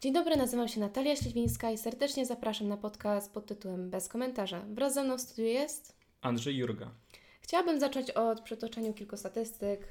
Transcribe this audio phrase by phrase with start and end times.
[0.00, 4.64] Dzień dobry, nazywam się Natalia Śliwińska i serdecznie zapraszam na podcast pod tytułem Bez komentarza.
[4.68, 6.90] Wraz ze mną w studiu jest Andrzej Jurga.
[7.40, 9.88] Chciałabym zacząć od przytoczenia kilku statystyk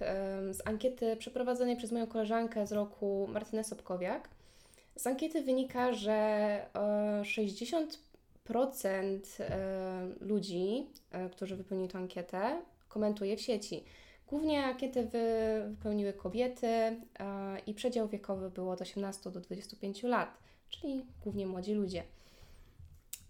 [0.52, 4.30] z ankiety przeprowadzonej przez moją koleżankę z roku Martynę Sobkowiak.
[4.96, 7.86] Z ankiety wynika, że e, 60%
[9.40, 13.84] e, ludzi, e, którzy wypełnili tę ankietę, komentuje w sieci.
[14.28, 15.24] Głównie ankietę wy,
[15.70, 16.68] wypełniły kobiety
[17.68, 20.38] i przedział wiekowy był od 18 do 25 lat,
[20.70, 22.04] czyli głównie młodzi ludzie.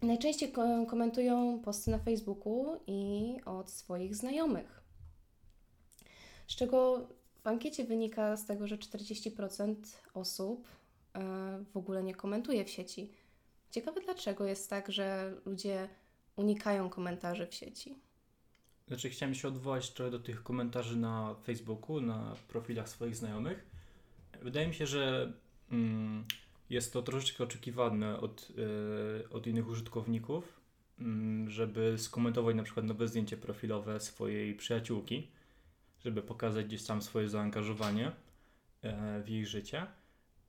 [0.02, 4.82] Najczęściej ko- komentują posty na Facebooku i od swoich znajomych.
[6.48, 7.08] Z czego
[7.44, 9.76] w ankiecie wynika z tego, że 40%
[10.14, 10.68] osób
[11.14, 11.20] e,
[11.74, 13.12] w ogóle nie komentuje w sieci.
[13.72, 15.90] Ciekawe dlaczego jest tak, że ludzie
[16.36, 18.00] unikają komentarzy w sieci.
[18.88, 23.66] Znaczy, chciałem się odwołać trochę do tych komentarzy na Facebooku, na profilach swoich znajomych.
[24.42, 25.34] Wydaje mi się, że
[25.72, 26.26] mm,
[26.70, 28.52] jest to troszeczkę oczekiwane od,
[29.22, 30.62] y, od innych użytkowników,
[31.00, 35.28] mm, żeby skomentować na przykład nowe zdjęcie profilowe swojej przyjaciółki,
[36.06, 38.12] żeby pokazać gdzieś tam swoje zaangażowanie
[38.82, 39.88] e, w jej życie.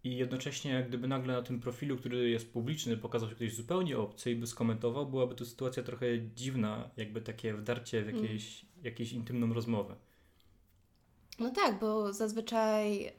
[0.06, 3.98] I jednocześnie, jak gdyby nagle na tym profilu, który jest publiczny, pokazał się ktoś zupełnie
[3.98, 9.12] obcy i by skomentował, byłaby to sytuacja trochę dziwna, jakby takie wdarcie w jakieś, jakieś
[9.12, 9.96] intymną rozmowę.
[11.38, 13.12] No tak, bo zazwyczaj e,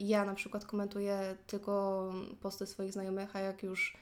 [0.00, 3.96] ja na przykład komentuję tylko posty swoich znajomych, a jak już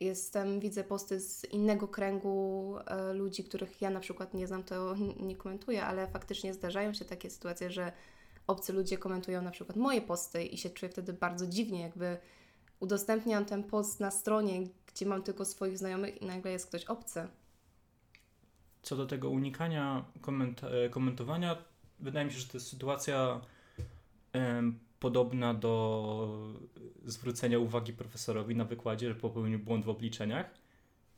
[0.00, 4.94] jestem, widzę posty z innego kręgu e, ludzi, których ja na przykład nie znam, to
[5.20, 7.92] nie komentuję, ale faktycznie zdarzają się takie sytuacje, że
[8.50, 12.18] obcy ludzie komentują na przykład moje posty i się czuję wtedy bardzo dziwnie, jakby
[12.80, 17.28] udostępniam ten post na stronie, gdzie mam tylko swoich znajomych i nagle jest ktoś obcy.
[18.82, 21.56] Co do tego unikania komenta- e, komentowania,
[22.00, 23.40] wydaje mi się, że to jest sytuacja
[24.32, 26.54] em, podobna do
[27.04, 30.54] zwrócenia uwagi profesorowi na wykładzie, że popełnił błąd w obliczeniach,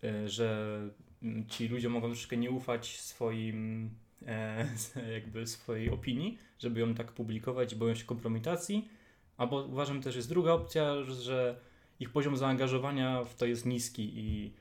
[0.05, 0.79] e, że
[1.23, 3.91] mm, ci ludzie mogą troszkę nie ufać swoim,
[5.15, 8.89] jakby swojej opinii, żeby ją tak publikować, boją się kompromitacji,
[9.37, 11.57] albo uważam też jest druga opcja, że-
[12.01, 14.53] ich poziom zaangażowania w to jest niski i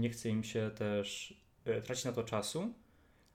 [0.00, 1.34] nie chce im się też
[1.64, 2.72] e, tracić na to czasu.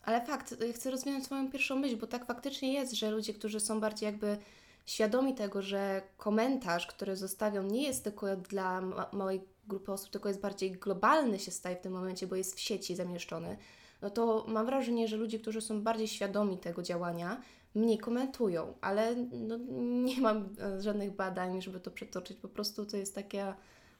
[0.03, 3.79] Ale fakt, chcę rozwinąć swoją pierwszą myśl, bo tak faktycznie jest, że ludzie, którzy są
[3.79, 4.37] bardziej jakby
[4.85, 10.29] świadomi tego, że komentarz, który zostawią, nie jest tylko dla ma- małej grupy osób, tylko
[10.29, 13.57] jest bardziej globalny się staje w tym momencie, bo jest w sieci zamieszczony,
[14.01, 17.41] no to mam wrażenie, że ludzie, którzy są bardziej świadomi tego działania,
[17.75, 19.57] mniej komentują, ale no,
[20.03, 22.37] nie mam e, żadnych badań, żeby to przetoczyć.
[22.37, 23.55] Po prostu to jest taka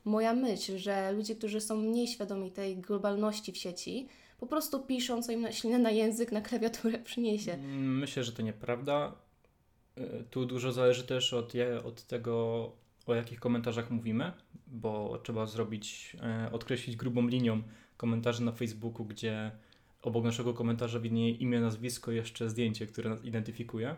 [0.06, 4.07] moja myśl, że ludzie, którzy są mniej świadomi tej globalności w sieci,
[4.39, 7.53] po prostu piszą, co im ślinę na język, na klawiaturę przyniesie.
[7.53, 9.16] Mm, Myślę, że to nieprawda.
[9.97, 11.53] Y, Tu dużo zależy też od,
[11.85, 12.72] od tego,
[13.07, 14.31] o jakich komentarzach mówimy,
[14.68, 17.62] bo trzeba zrobić, e, odkreślić grubą linią
[17.97, 19.51] komentarze na Facebooku, gdzie
[20.01, 23.95] obok naszego komentarza widnieje imię, nazwisko jeszcze zdjęcie, które nas identyfikuje,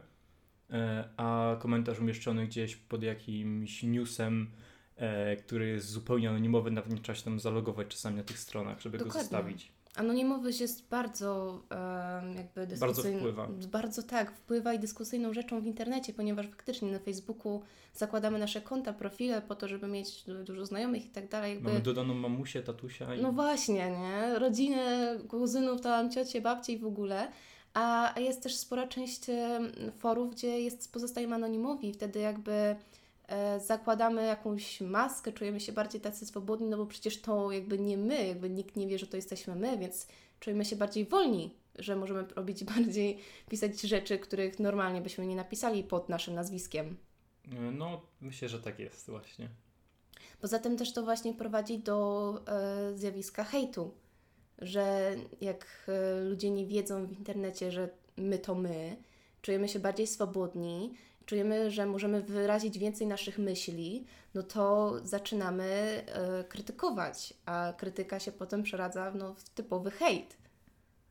[0.74, 4.52] E, a komentarz umieszczony gdzieś pod jakimś newsem,
[4.96, 8.82] e, który jest zupełnie anonimowy, nawet nie trzeba się tam zalogować czasami na tych stronach,
[8.82, 9.22] żeby go Dokładnie.
[9.22, 9.72] zostawić.
[9.96, 13.20] Anonimowość jest bardzo em, jakby dyskusyjna.
[13.20, 13.48] wpływa.
[13.72, 17.62] Bardzo tak, wpływa i dyskusyjną rzeczą w internecie, ponieważ faktycznie na Facebooku
[17.94, 21.54] zakładamy nasze konta, profile po to, żeby mieć du- dużo znajomych i tak dalej.
[21.54, 21.70] Jakby...
[21.70, 23.22] Mamy dodaną mamusię, tatusia i...
[23.22, 24.40] No właśnie, nie?
[24.40, 27.28] Rodzinę, kuzynów, tam ciocie, babcie i w ogóle.
[27.74, 29.22] A jest też spora część
[29.98, 32.76] forów, gdzie jest, pozostajemy anonimowi i wtedy jakby
[33.66, 38.28] zakładamy jakąś maskę, czujemy się bardziej tacy swobodni, no bo przecież to jakby nie my,
[38.28, 40.08] jakby nikt nie wie, że to jesteśmy my, więc
[40.40, 43.20] czujemy się bardziej wolni, że możemy robić bardziej,
[43.50, 46.98] pisać rzeczy, których normalnie byśmy nie napisali pod naszym nazwiskiem.
[47.72, 49.50] No, myślę, że tak jest właśnie.
[50.42, 53.94] Poza tym też to właśnie prowadzi do e, zjawiska hejtu,
[54.60, 58.98] że jak e, ludzie nie wiedzą w internecie, że my to my,
[59.42, 60.94] czujemy się bardziej swobodni,
[61.26, 68.32] czujemy, że możemy wyrazić więcej naszych myśli, no to zaczynamy e, krytykować, a krytyka się
[68.32, 70.38] potem przeradza no, w typowy hejt.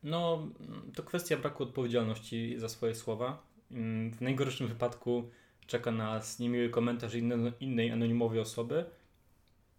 [0.03, 0.49] No,
[0.95, 3.43] to kwestia braku odpowiedzialności za swoje słowa.
[3.71, 5.31] Mm, W najgorszym wypadku
[5.67, 8.85] czeka nas niemiły komentarz inne, innej anonimowej osoby,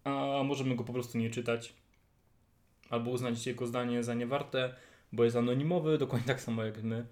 [0.03, 1.73] a możemy go po prostu nie czytać.
[2.89, 4.75] Albo uznać jego zdanie za niewarte,
[5.11, 7.05] bo jest anonimowy, dokładnie tak samo jak my.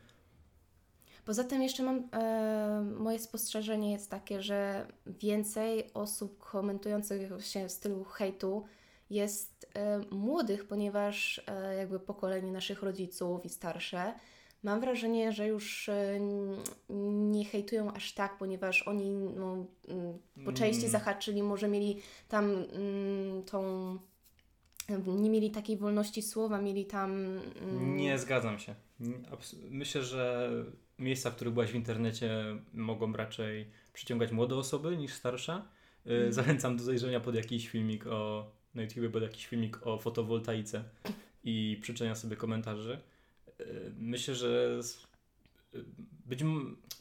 [1.25, 7.71] Poza tym jeszcze mam, e, moje spostrzeżenie jest takie, że więcej osób komentujących się w
[7.71, 8.63] stylu hejtu
[9.09, 14.13] jest e, młodych, ponieważ e, jakby pokolenie naszych rodziców i starsze
[14.63, 16.19] mam wrażenie, że już e,
[17.29, 20.91] nie hejtują aż tak, ponieważ oni no, mm, po części Mm.
[20.91, 23.97] zahaczyli, może mieli tam mm, tą.
[25.07, 27.12] Nie mieli takiej wolności słowa, mieli tam.
[27.62, 28.75] mm, Nie zgadzam się.
[29.69, 30.50] Myślę, że
[31.01, 32.44] miejsca, w których byłaś w internecie,
[32.74, 35.62] mogą raczej przyciągać młode osoby niż starsze.
[36.07, 36.33] Y, Mhm.
[36.33, 40.83] Zachęcam do zajrzenia pod jakiś filmik o na YouTube, pod jakiś filmik o fotowoltaice
[41.44, 43.00] i przyczenia sobie komentarzy.
[43.59, 44.80] Y, Myślę, że
[45.75, 45.83] y,
[46.25, 46.44] być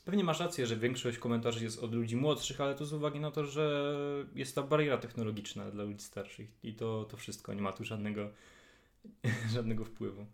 [0.04, 3.30] pewnie masz rację, że większość komentarzy jest od ludzi młodszych, ale to z uwagi na
[3.30, 3.94] to, że
[4.34, 8.30] jest ta bariera technologiczna dla ludzi starszych i to, to wszystko, nie ma tu żadnego,
[9.54, 10.26] żadnego wpływu.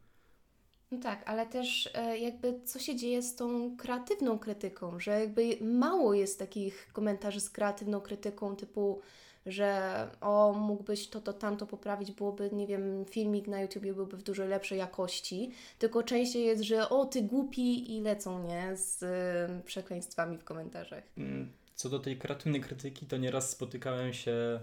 [0.90, 5.56] No tak, ale też e, jakby co się dzieje z tą kreatywną krytyką, że jakby
[5.60, 9.00] mało jest takich komentarzy z kreatywną krytyką typu,
[9.46, 14.22] że o, mógłbyś to, to, tamto poprawić, byłoby, nie wiem, filmik na YouTubie byłby w
[14.22, 19.62] dużo lepszej jakości, tylko częściej jest, że o, ty głupi i lecą, nie, z e,
[19.64, 21.04] przekleństwami w komentarzach.
[21.18, 24.60] Mm, Co do tej kreatywnej krytyki, to nieraz spotykałem się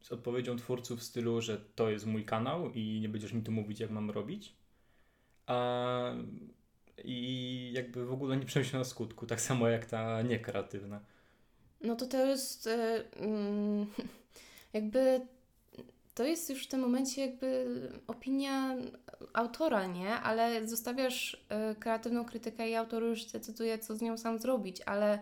[0.00, 3.52] z odpowiedzią twórców w stylu, że to jest mój kanał i nie będziesz mi tu
[3.52, 4.56] mówić, jak mam robić.
[5.46, 6.12] A,
[7.04, 11.00] I jakby w ogóle nie przemyślano skutku, tak samo jak ta niekreatywna.
[11.80, 13.86] No to to jest e, mm,
[14.72, 15.20] jakby
[16.14, 17.66] to jest już w tym momencie jakby
[18.06, 18.76] opinia
[19.32, 20.14] autora, nie?
[20.14, 25.18] Ale zostawiasz e, kreatywną krytykę i autor już decyduje, co z nią sam zrobić, ale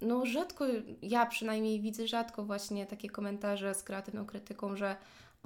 [0.00, 0.64] no rzadko,
[1.02, 4.96] ja przynajmniej widzę rzadko właśnie takie komentarze z kreatywną krytyką, że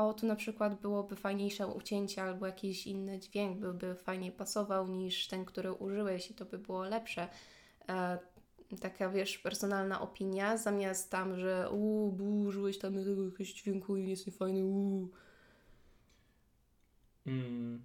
[0.08, 5.28] o, tu na przykład byłoby fajniejsze ucięcie albo jakiś inny dźwięk byłby fajniej pasował niż
[5.28, 7.28] ten, który użyłeś i to by było lepsze.
[7.88, 8.18] E,
[8.80, 14.26] taka, wiesz, personalna opinia, zamiast tam, że uuu, bu, użyłeś tam jakiegoś dźwięku i jest
[14.26, 15.10] niefajny, uuu.
[17.26, 17.82] Mm,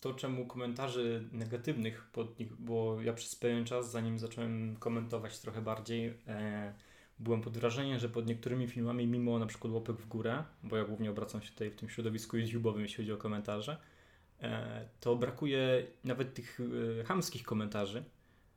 [0.00, 5.62] To czemu komentarzy negatywnych pod nich, bo ja przez pewien czas, zanim zacząłem komentować trochę
[5.62, 6.74] bardziej, e,
[7.20, 10.84] byłem pod wrażeniem, że pod niektórymi filmami, mimo na przykład łapek w górę, bo ja
[10.84, 13.76] głównie obracam się tutaj w tym środowisku YouTube'owym, jeśli chodzi o komentarze,
[14.40, 16.60] e, to brakuje nawet tych
[17.00, 18.04] e, chamskich komentarzy,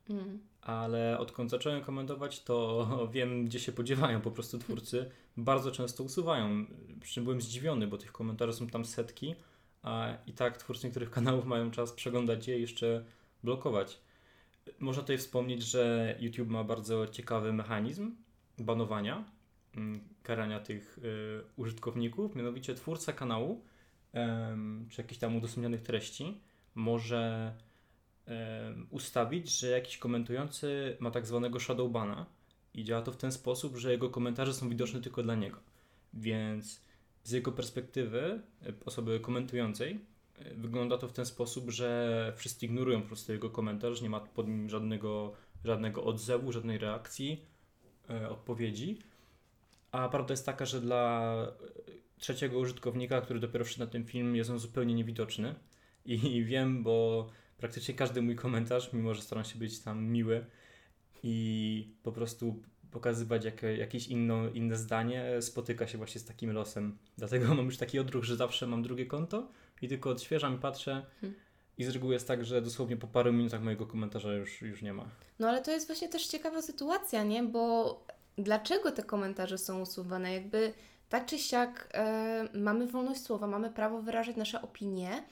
[0.09, 0.39] Mm.
[0.61, 5.11] ale odkąd zacząłem komentować, to wiem, gdzie się podziewają po prostu twórcy.
[5.37, 6.65] Bardzo często usuwają.
[7.01, 9.35] Przy czym byłem zdziwiony, bo tych komentarzy są tam setki,
[9.83, 13.05] a i tak twórcy niektórych kanałów mają czas przeglądać je i jeszcze
[13.43, 13.99] blokować.
[14.79, 18.15] Można tutaj wspomnieć, że YouTube ma bardzo ciekawy mechanizm
[18.63, 19.23] banowania,
[19.75, 22.35] mm, karania tych y, użytkowników.
[22.35, 23.65] Mianowicie twórca kanału
[24.89, 26.41] czy jakichś tam udostępnionych treści
[26.75, 27.53] może
[28.89, 32.25] ustawić, że jakiś komentujący ma tak zwanego shadowbana
[32.73, 35.57] i działa to w ten sposób, że jego komentarze są widoczne tylko dla niego.
[36.13, 36.81] Więc
[37.23, 39.99] z jego perspektywy e, osoby komentującej
[40.35, 44.19] e, wygląda to w ten sposób, że wszyscy ignorują po prostu jego komentarz, nie ma
[44.19, 45.33] pod nim żadnego,
[45.65, 47.45] żadnego odzewu, żadnej reakcji,
[48.29, 48.99] odpowiedzi.
[49.91, 51.33] A prawda jest taka, że dla
[51.87, 55.55] e, trzeciego użytkownika, który dopiero wszedł na ten film, jest on zupełnie niewidoczny.
[56.05, 57.27] I wiem, bo
[57.57, 60.45] praktycznie każdy mój komentarz, mimo że staram się być tam miły
[61.23, 62.61] i po prostu
[62.91, 66.97] pokazywać jak, jakieś inno, inne zdanie, spotyka się właśnie z takim losem.
[67.17, 71.05] Dlatego mam już taki odruch, że zawsze mam drugie konto i tylko odświeżam i patrzę.
[71.21, 71.39] Hmm.
[71.81, 74.93] I z reguły jest tak, że dosłownie po paru minutach mojego komentarza już, już nie
[74.93, 75.05] ma.
[75.39, 77.43] No ale to jest właśnie też ciekawa sytuacja, nie?
[77.43, 78.03] Bo
[78.37, 80.33] dlaczego te komentarze są usuwane?
[80.33, 80.73] Jakby
[81.09, 85.23] tak czy siak e, mamy wolność słowa, mamy prawo wyrażać nasze opinie,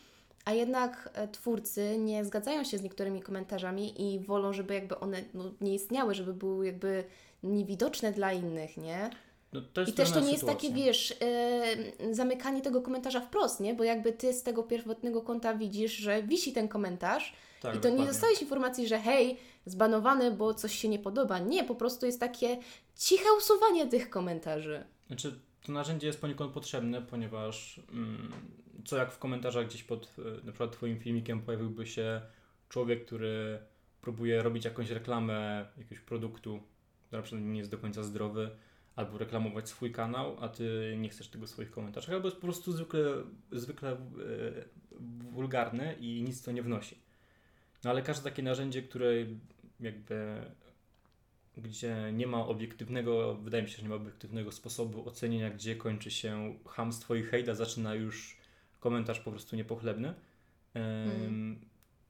[0.46, 5.24] a jednak e, twórcy nie zgadzają się z niektórymi komentarzami i wolą, żeby jakby one
[5.34, 7.04] no, nie istniały, żeby były jakby
[7.44, 9.10] niewidoczne dla innych, nie?
[9.54, 10.70] No, I też to nie jest sytuacja.
[10.70, 13.74] takie, wiesz, e, zamykanie tego komentarza wprost, nie?
[13.74, 17.88] Bo jakby ty z tego pierwotnego konta widzisz, że wisi ten komentarz, Tak, i to
[17.90, 18.06] nie dokładnie.
[18.14, 21.40] dostajesz informacji, że hej, zbanowany, bo coś się nie podoba.
[21.40, 22.58] Nie, po prostu jest takie
[22.96, 24.84] ciche usuwanie tych komentarzy.
[25.08, 28.32] Znaczy, to narzędzie jest poniekąd potrzebne, ponieważ mm,
[28.86, 32.22] co jak w komentarzach gdzieś pod e, na przykład Twoim filmikiem pojawiłby się
[32.70, 33.60] człowiek, który
[34.02, 36.60] próbuje robić jakąś reklamę jakiegoś produktu,
[37.08, 38.50] który na przykład nie jest do końca zdrowy,
[38.96, 42.48] albo reklamować swój kanał, a Ty nie chcesz tego w swoich komentarzach, albo jest po
[42.48, 43.02] prostu zwykle,
[43.52, 43.98] zwykle e,
[45.32, 46.98] wulgarny i nic to nie wnosi.
[47.84, 49.14] No ale każde takie narzędzie, które
[49.80, 50.42] jakby
[51.58, 56.12] gdzie nie ma obiektywnego, wydaje mi się, że nie ma obiektywnego sposobu ocenienia, gdzie kończy
[56.12, 58.38] się hamstwo i hejda, zaczyna już
[58.80, 60.14] komentarz po prostu niepochlebny.
[60.74, 61.60] Em,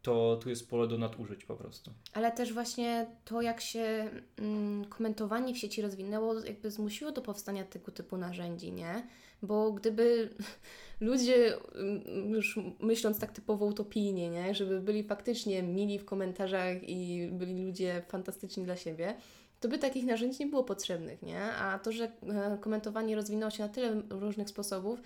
[0.02, 1.92] to tu jest pole do nadużyć po prostu.
[2.14, 7.64] Ale też właśnie to, jak się mm, komentowanie w sieci rozwinęło, jakby zmusiło do powstania
[7.64, 9.08] tego typu narzędzi, nie?
[9.42, 10.30] Bo gdyby
[11.02, 14.56] ludzie, mm, już myśląc tak typowo utopijnie, nie?
[14.56, 19.16] Żeby byli faktycznie mili w komentarzach i byli ludzie fantastyczni dla siebie,
[19.60, 21.42] to by takich narzędzi nie było potrzebnych, nie?
[21.42, 25.00] A to, że e, komentowanie rozwinęło się na tyle różnych sposobów,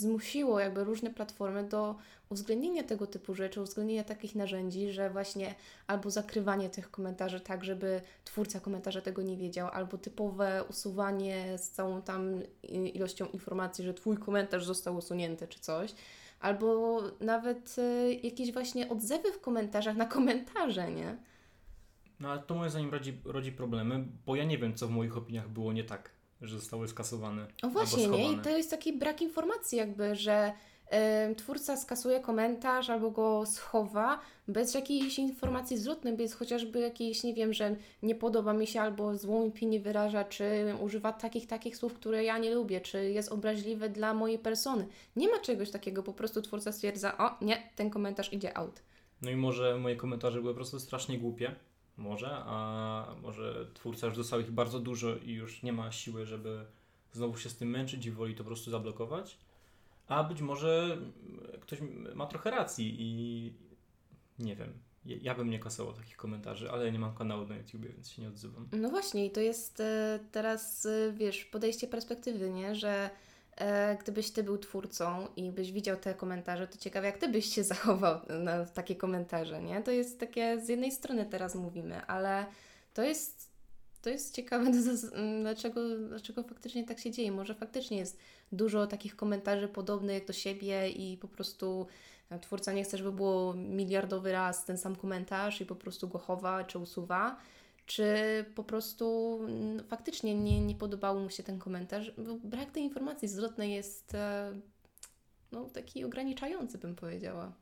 [0.00, 1.94] zmusiło jakby różne platformy do
[2.28, 5.54] uwzględnienia tego typu rzeczy, uwzględnienia takich narzędzi, że właśnie
[5.86, 11.70] albo zakrywanie tych komentarzy tak, żeby twórca komentarza tego nie wiedział, albo typowe usuwanie z
[11.70, 12.40] całą tam
[12.94, 15.94] ilością informacji, że Twój komentarz został usunięty czy coś,
[16.40, 21.16] albo nawet y, jakieś właśnie odzewy w komentarzach na komentarze, nie?
[22.20, 25.16] No ale to moim zdaniem rodzi, rodzi problemy, bo ja nie wiem, co w moich
[25.16, 27.46] opiniach było nie tak że zostały skasowane.
[27.62, 28.32] O właśnie, nie?
[28.32, 30.52] I to jest taki brak informacji, jakby, że
[31.30, 37.34] y, twórca skasuje komentarz albo go schowa bez jakiejś informacji zwrotnej, bez chociażby jakiejś, nie
[37.34, 41.94] wiem, że nie podoba mi się albo złą opinię wyraża, czy używa takich, takich słów,
[41.94, 44.86] które ja nie lubię, czy jest obraźliwy dla mojej persony.
[45.16, 48.82] Nie ma czegoś takiego, po prostu twórca stwierdza, o nie, ten komentarz idzie out.
[49.22, 51.54] No i może moje komentarze były po prostu strasznie głupie
[52.00, 56.64] może, a może twórca już dostał ich bardzo dużo i już nie ma siły, żeby
[57.12, 59.38] znowu się z tym męczyć i woli to po prostu zablokować.
[60.08, 60.98] A być może
[61.60, 61.78] ktoś
[62.14, 63.52] ma trochę racji i
[64.38, 64.72] nie wiem.
[65.04, 68.22] Ja bym nie kasował takich komentarzy, ale ja nie mam kanału na YouTube, więc się
[68.22, 68.68] nie odzywam.
[68.72, 72.74] No właśnie, i to jest e, teraz, e, wiesz, podejście perspektywy, nie?
[72.74, 73.10] Że
[73.60, 77.54] e, gdybyś ty był twórcą i byś widział te komentarze, to ciekawe, jak ty byś
[77.54, 79.82] się zachował na takie komentarze, nie?
[79.82, 82.46] To jest takie, z jednej strony teraz mówimy, ale
[82.94, 83.50] to jest,
[84.02, 84.70] to jest ciekawe,
[85.42, 87.32] dlaczego, dlaczego faktycznie tak się dzieje.
[87.32, 88.18] Może faktycznie jest
[88.52, 91.86] dużo takich komentarzy podobnych do siebie i po prostu
[92.30, 96.18] e, twórca nie chce, żeby było miliardowy raz ten sam komentarz i po prostu go
[96.18, 97.36] chowa czy usuwa
[97.90, 102.12] czy po prostu mm, faktycznie nie, nie podobał mu się ten komentarz.
[102.44, 104.52] Brak tej informacji zwrotnej jest e,
[105.52, 107.52] no, taki ograniczający, bym powiedziała.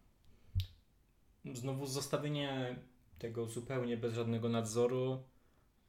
[1.55, 2.77] Znowu zostawienie
[3.19, 5.23] tego zupełnie bez żadnego nadzoru.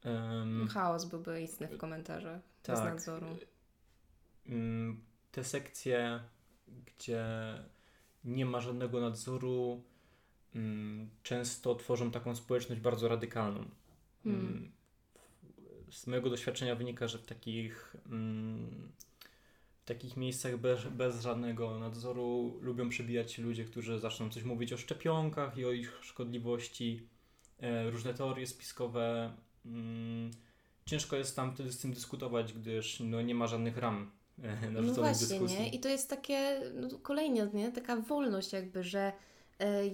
[0.04, 3.26] Um, Chaos byłby istny w komentarzach, tak, bez nadzoru.
[4.48, 6.20] Um, te sekcje,
[6.86, 7.24] gdzie
[8.24, 9.82] nie ma żadnego nadzoru,
[10.54, 13.64] um, często tworzą taką społeczność bardzo radykalną.
[14.24, 14.46] Hmm.
[14.46, 14.72] Mm,
[15.90, 18.92] z mojego doświadczenia wynika, że w takich, mm,
[19.82, 24.72] w takich miejscach bez, bez żadnego nadzoru lubią przebijać się ludzie, którzy zaczną coś mówić
[24.72, 27.08] o szczepionkach i o ich szkodliwości,
[27.58, 29.32] e, różne teorie spiskowe.
[29.66, 30.30] Mm,
[30.86, 34.10] ciężko jest tam wtedy z tym dyskutować, gdyż no, nie ma żadnych ram
[34.42, 35.58] e, narzuconych no właśnie, dyskusji.
[35.58, 35.68] Nie?
[35.68, 37.72] I to jest takie, no, kolejnie, nie?
[37.72, 39.12] taka wolność jakby, że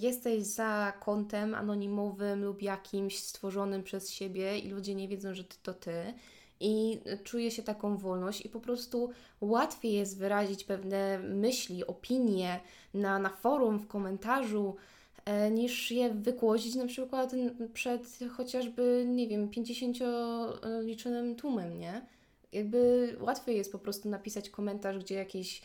[0.01, 5.57] jesteś za kontem anonimowym lub jakimś stworzonym przez siebie i ludzie nie wiedzą, że ty
[5.63, 6.15] to ty.
[6.61, 12.61] I czuję się taką wolność, i po prostu łatwiej jest wyrazić pewne myśli, opinie
[12.95, 14.77] na, na forum, w komentarzu,
[15.25, 17.33] e, niż je wygłosić na przykład
[17.75, 22.07] przed chociażby, nie wiem, 50-liczonym tłumem, nie?
[22.53, 25.63] Jakby łatwiej jest po prostu napisać komentarz, gdzie jakieś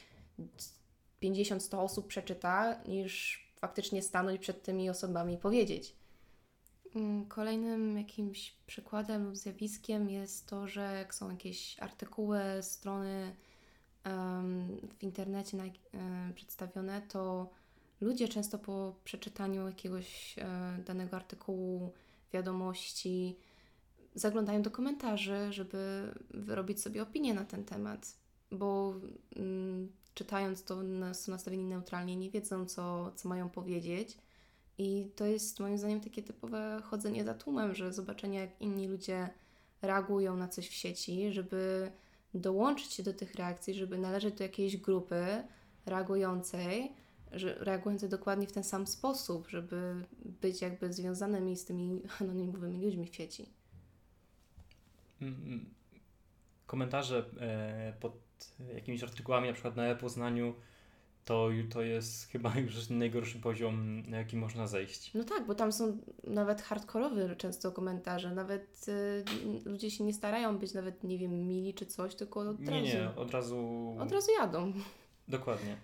[1.23, 5.95] 50-100 osób przeczyta, niż faktycznie stanąć przed tymi osobami i powiedzieć.
[6.95, 13.35] Mm, kolejnym jakimś przykładem lub zjawiskiem jest to, że jak są jakieś artykuły, strony
[14.05, 17.49] um, w internecie na, um, przedstawione, to
[18.01, 21.93] ludzie często po przeczytaniu jakiegoś um, danego artykułu,
[22.33, 23.37] wiadomości,
[24.15, 28.15] zaglądają do komentarzy, żeby wyrobić sobie opinię na ten temat,
[28.51, 28.95] bo
[29.35, 30.81] mm, czytając to
[31.13, 34.17] są nastawieni neutralnie, nie wiedzą, co, co mają powiedzieć.
[34.77, 39.29] I to jest moim zdaniem takie typowe chodzenie za tłumem, że zobaczenie, jak inni ludzie
[39.81, 41.91] reagują na coś w sieci, żeby
[42.33, 45.43] dołączyć się do tych reakcji, żeby należeć do jakiejś grupy
[45.85, 46.91] reagującej,
[47.31, 50.05] że, reagującej dokładnie w ten sam sposób, żeby
[50.41, 53.49] być jakby związanymi z tymi anonimowymi ludźmi w sieci.
[55.21, 55.65] Mm, mm.
[56.67, 58.30] Komentarze e, pod
[58.75, 60.53] jakimiś artykułami, na przykład na Poznaniu,
[61.25, 65.13] to, to jest chyba już najgorszy poziom, na jaki można zejść.
[65.13, 69.23] No tak, bo tam są nawet hardkorowe często komentarze, nawet y,
[69.65, 72.71] ludzie się nie starają być nawet, nie wiem, mili czy coś, tylko od razu.
[72.71, 73.95] Nie, nie, od razu...
[73.99, 74.73] Od razu jadą.
[75.27, 75.77] Dokładnie.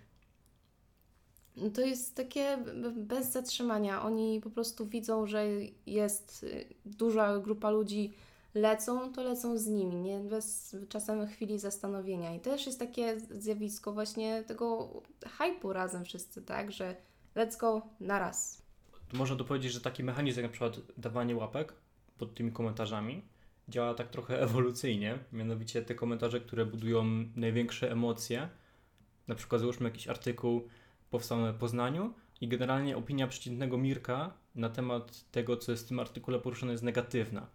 [1.73, 2.57] To jest takie
[2.95, 4.03] bez zatrzymania.
[4.03, 5.45] Oni po prostu widzą, że
[5.85, 6.45] jest
[6.85, 8.13] duża grupa ludzi
[8.53, 10.19] lecą, to lecą z nimi, nie?
[10.19, 12.35] Bez czasem chwili zastanowienia.
[12.35, 14.89] I też jest takie zjawisko właśnie tego
[15.37, 16.71] hypu razem wszyscy, tak?
[16.71, 16.95] Że
[17.35, 18.61] let's go naraz.
[19.13, 21.73] można dopowiedzieć, że taki mechanizm jak na przykład dawanie łapek
[22.17, 23.21] pod tymi komentarzami
[23.69, 28.49] działa tak trochę ewolucyjnie, mianowicie te komentarze, które budują największe emocje,
[29.27, 30.67] na przykład załóżmy jakiś artykuł
[31.09, 35.99] powstał na Poznaniu i generalnie opinia przeciętnego Mirka na temat tego, co jest w tym
[35.99, 37.47] artykule poruszone jest negatywna,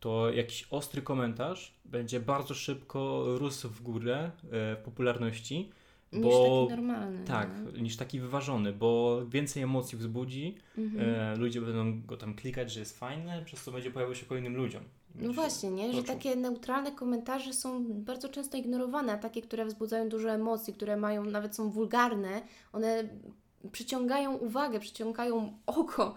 [0.00, 4.30] to jakiś ostry komentarz będzie bardzo szybko rósł w górę e,
[4.76, 5.70] w popularności,
[6.12, 7.24] Niż bo taki normalny.
[7.24, 7.82] tak, nie?
[7.82, 11.10] niż taki wyważony, bo więcej emocji wzbudzi, Mhm.
[11.10, 14.56] e, ludzie będą go tam klikać, że jest fajny, przez co będzie pojawiał się kolejnym
[14.56, 14.82] ludziom.
[15.14, 15.92] No właśnie, nie?
[15.92, 20.96] Że takie neutralne komentarze są bardzo często ignorowane, a takie, które wzbudzają dużo emocji, które
[20.96, 22.42] mają, nawet są wulgarne,
[22.72, 23.08] one
[23.72, 26.14] przyciągają uwagę, przyciągają oko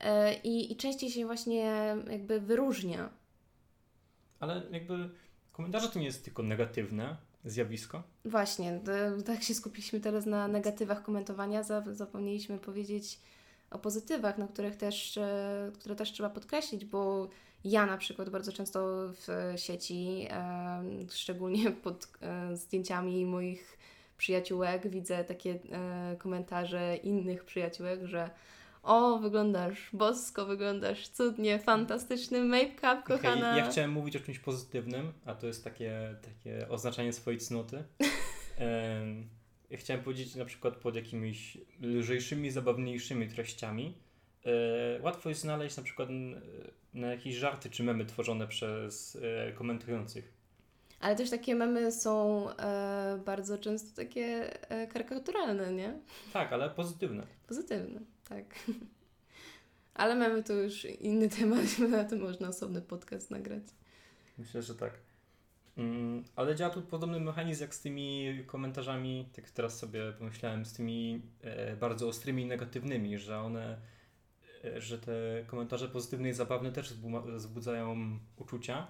[0.00, 3.08] e, i, i częściej się właśnie jakby wyróżnia.
[4.40, 5.10] Ale jakby
[5.52, 8.02] komentarze to nie jest tylko negatywne zjawisko.
[8.24, 8.80] Właśnie,
[9.26, 13.20] tak się skupiliśmy teraz na negatywach komentowania, za- zapomnieliśmy powiedzieć
[13.70, 17.28] o pozytywach, na których też, e, które też trzeba podkreślić, bo
[17.64, 18.80] ja na przykład bardzo często
[19.12, 23.78] w sieci, e, szczególnie pod e, zdjęciami moich
[24.18, 25.58] przyjaciółek, widzę takie
[26.18, 28.30] komentarze innych przyjaciółek, że
[28.86, 33.56] o, wyglądasz bosko, wyglądasz cudnie, fantastyczny make-up, kochana.
[33.56, 37.84] ja chciałem mówić o czymś pozytywnym, a to jest takie, takie oznaczanie swojej cnoty.
[38.58, 39.28] Em,
[39.70, 43.98] ja chciałem powiedzieć na przykład pod jakimiś lżejszymi, zabawniejszymi treściami.
[44.46, 46.08] E, łatwo jest znaleźć na przykład
[46.94, 50.32] na jakieś żarty czy memy tworzone przez e, komentujących.
[51.00, 55.98] Ale też takie memy są e, bardzo często takie e, karykaturalne, nie?
[56.32, 57.26] Tak, ale pozytywne.
[57.48, 58.44] Pozytywne, tak.
[59.94, 63.62] Ale memy to już inny temat, na tym można osobny podcast nagrać.
[64.38, 64.92] Myślę, że tak.
[65.76, 70.72] Mm, ale działa tu podobny mechanizm jak z tymi komentarzami, tak teraz sobie pomyślałem, z
[70.72, 73.78] tymi e, bardzo ostrymi i negatywnymi, że one,
[74.64, 75.12] e, że te
[75.46, 78.86] komentarze pozytywne i zabawne też wzbu- wzbudzają uczucia,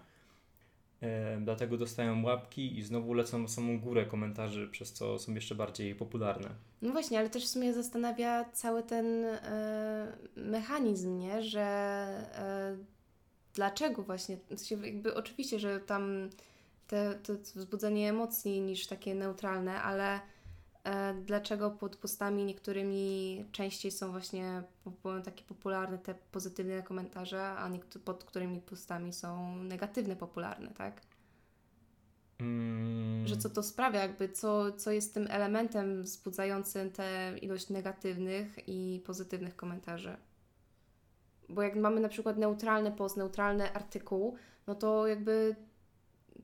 [1.41, 5.95] dlatego dostają łapki i znowu lecą na samą górę komentarzy, przez co są jeszcze bardziej
[5.95, 6.49] popularne.
[6.83, 11.43] No właśnie, ale też w sumie zastanawia cały ten e, mechanizm, nie?
[11.43, 12.77] Że e,
[13.55, 14.37] dlaczego właśnie,
[14.85, 16.31] jakby oczywiście, że tam
[16.87, 20.21] te, to wzbudzenie emocji niż takie neutralne, ale
[21.27, 24.63] dlaczego pod postami niektórymi częściej są właśnie
[25.25, 31.01] takie popularne te pozytywne komentarze, a niektó- pod którymi postami są negatywne popularne, tak?
[32.41, 38.59] Mm, Że co to sprawia, jakby co, co jest tym elementem wzbudzającym tę ilość negatywnych
[38.69, 40.17] i pozytywnych komentarzy.
[41.49, 45.57] Bo jak mamy na przykład neutralny post, neutralny artykuł, no to jakby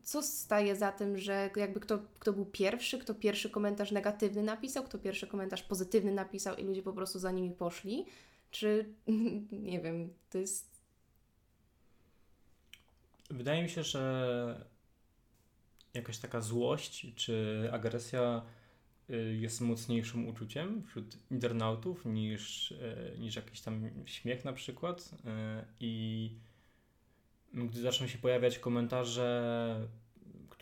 [0.02, 4.84] co staje za tym, że jakby kto, kto był pierwszy, kto pierwszy komentarz negatywny napisał,
[4.84, 8.06] kto pierwszy komentarz pozytywny napisał i ludzie po prostu za nimi poszli?
[8.50, 8.94] Czy
[9.70, 10.82] nie wiem, to jest.
[13.30, 14.72] Wydaje mi się, że
[15.94, 18.42] jakaś taka złość czy agresja
[19.10, 25.10] y, jest mocniejszym uczuciem wśród internautów niż, y, niż jakiś tam śmiech na przykład.
[25.12, 26.30] Y, I
[27.54, 29.88] gdy zaczną się pojawiać komentarze,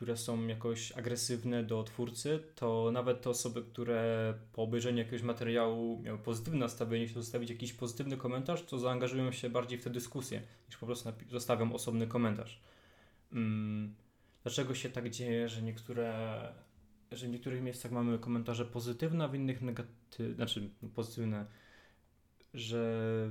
[0.01, 6.01] które są jakoś agresywne do twórcy, to nawet te osoby, które po obejrzeniu jakiegoś materiału
[6.03, 10.43] miały pozytywne nastawienie, się zostawić jakiś pozytywny komentarz, to zaangażują się bardziej w tę dyskusję,
[10.69, 12.61] niż po prostu zostawią osobny komentarz.
[13.33, 13.95] Mm,
[14.43, 16.39] dlaczego się tak dzieje, że niektóre,
[17.13, 21.47] że w niektórych miejscach mamy komentarze pozytywne, a w innych negatywne, znaczy pozytywne,
[22.55, 22.79] że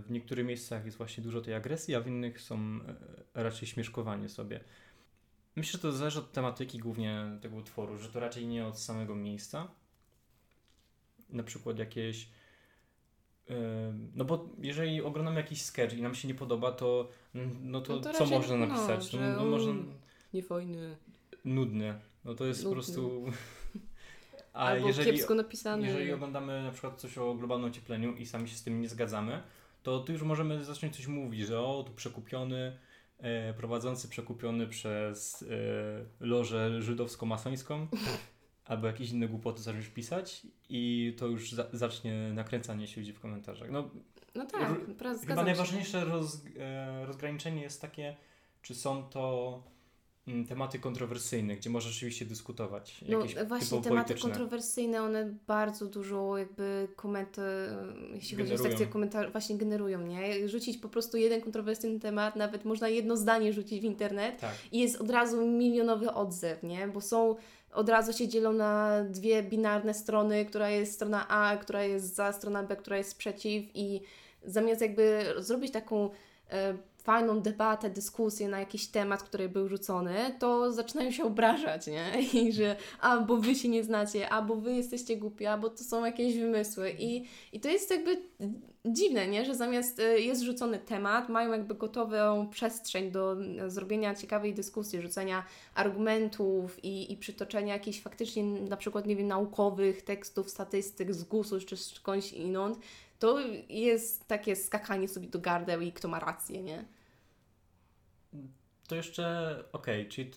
[0.05, 2.57] w niektórych miejscach jest właśnie dużo tej agresji, a w innych są
[3.35, 4.59] e, raczej śmieszkowanie sobie.
[5.55, 9.15] Myślę, że to zależy od tematyki głównie tego utworu, że to raczej nie od samego
[9.15, 9.67] miejsca.
[11.29, 12.29] Na przykład jakieś.
[13.49, 13.53] e,
[14.15, 17.09] No bo jeżeli oglądamy jakiś sketch i nam się nie podoba, to
[17.61, 19.13] no to, No to co można no, napisać?
[19.13, 19.73] No, no, można
[20.33, 20.97] Niefajny.
[21.45, 21.99] nudne.
[22.25, 22.83] No to jest po Nudny.
[22.83, 23.25] prostu.
[24.53, 25.87] A Albo jeżeli, kiepsko napisany.
[25.87, 29.43] jeżeli oglądamy na przykład coś o globalnym ociepleniu i sami się z tym nie zgadzamy,
[29.83, 32.77] to tu już możemy zacząć coś mówić, że o, tu przekupiony,
[33.17, 35.45] e, prowadzący przekupiony przez e,
[36.25, 37.87] lożę żydowsko-masońską,
[38.65, 43.19] albo jakieś inne głupoty zacząć pisać i to już za, zacznie nakręcanie się ludzi w
[43.19, 43.69] komentarzach.
[43.71, 43.89] No,
[44.35, 48.15] No tak, zgadzam Chyba najważniejsze roz, e, rozgraniczenie jest takie,
[48.61, 49.63] czy są to
[50.47, 53.01] tematy kontrowersyjne, gdzie można rzeczywiście dyskutować.
[53.09, 54.29] No Jakieś właśnie tematy polityczne.
[54.29, 57.41] kontrowersyjne, one bardzo dużo jakby komenty,
[58.13, 58.69] jeśli chodzi o Generują.
[58.69, 60.49] sekcję komentarzy, właśnie generują, nie?
[60.49, 64.51] Rzucić po prostu jeden kontrowersyjny temat, nawet można jedno zdanie rzucić w internet Tak.
[64.71, 66.87] i jest od razu milionowy odzew, nie?
[66.87, 67.35] Bo są,
[67.73, 72.33] od razu się dzielą na dwie binarne strony, która jest strona A, która jest za,
[72.33, 74.01] strona B, która jest przeciw i
[74.45, 76.09] zamiast jakby zrobić taką
[76.49, 76.77] e,
[77.09, 82.21] fajną debatę, dyskusję na jakiś temat, który był rzucony, to zaczynają się obrażać, nie?
[82.33, 85.69] I że a, bo wy się nie znacie, a, bo wy jesteście głupi, a, bo
[85.69, 86.95] to są jakieś wymysły.
[86.99, 88.21] I, i to jest jakby
[88.85, 89.45] dziwne, nie?
[89.45, 95.45] Że zamiast y, jest rzucony temat, mają jakby gotową przestrzeń do zrobienia ciekawej dyskusji, rzucenia
[95.75, 101.59] argumentów i, i przytoczenia jakichś faktycznie na przykład, nie wiem, naukowych tekstów, statystyk z GUS-u
[101.59, 102.79] czy skądś inąd,
[103.19, 103.37] to
[103.69, 106.98] jest takie skakanie sobie do gardeł i kto ma rację, nie?
[108.87, 110.31] To jeszcze okej, okay, czyli,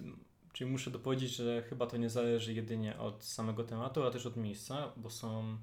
[0.52, 4.37] czyli muszę dopowiedzieć, że chyba to nie zależy jedynie od samego tematu, ale też od
[4.37, 5.59] miejsca, bo są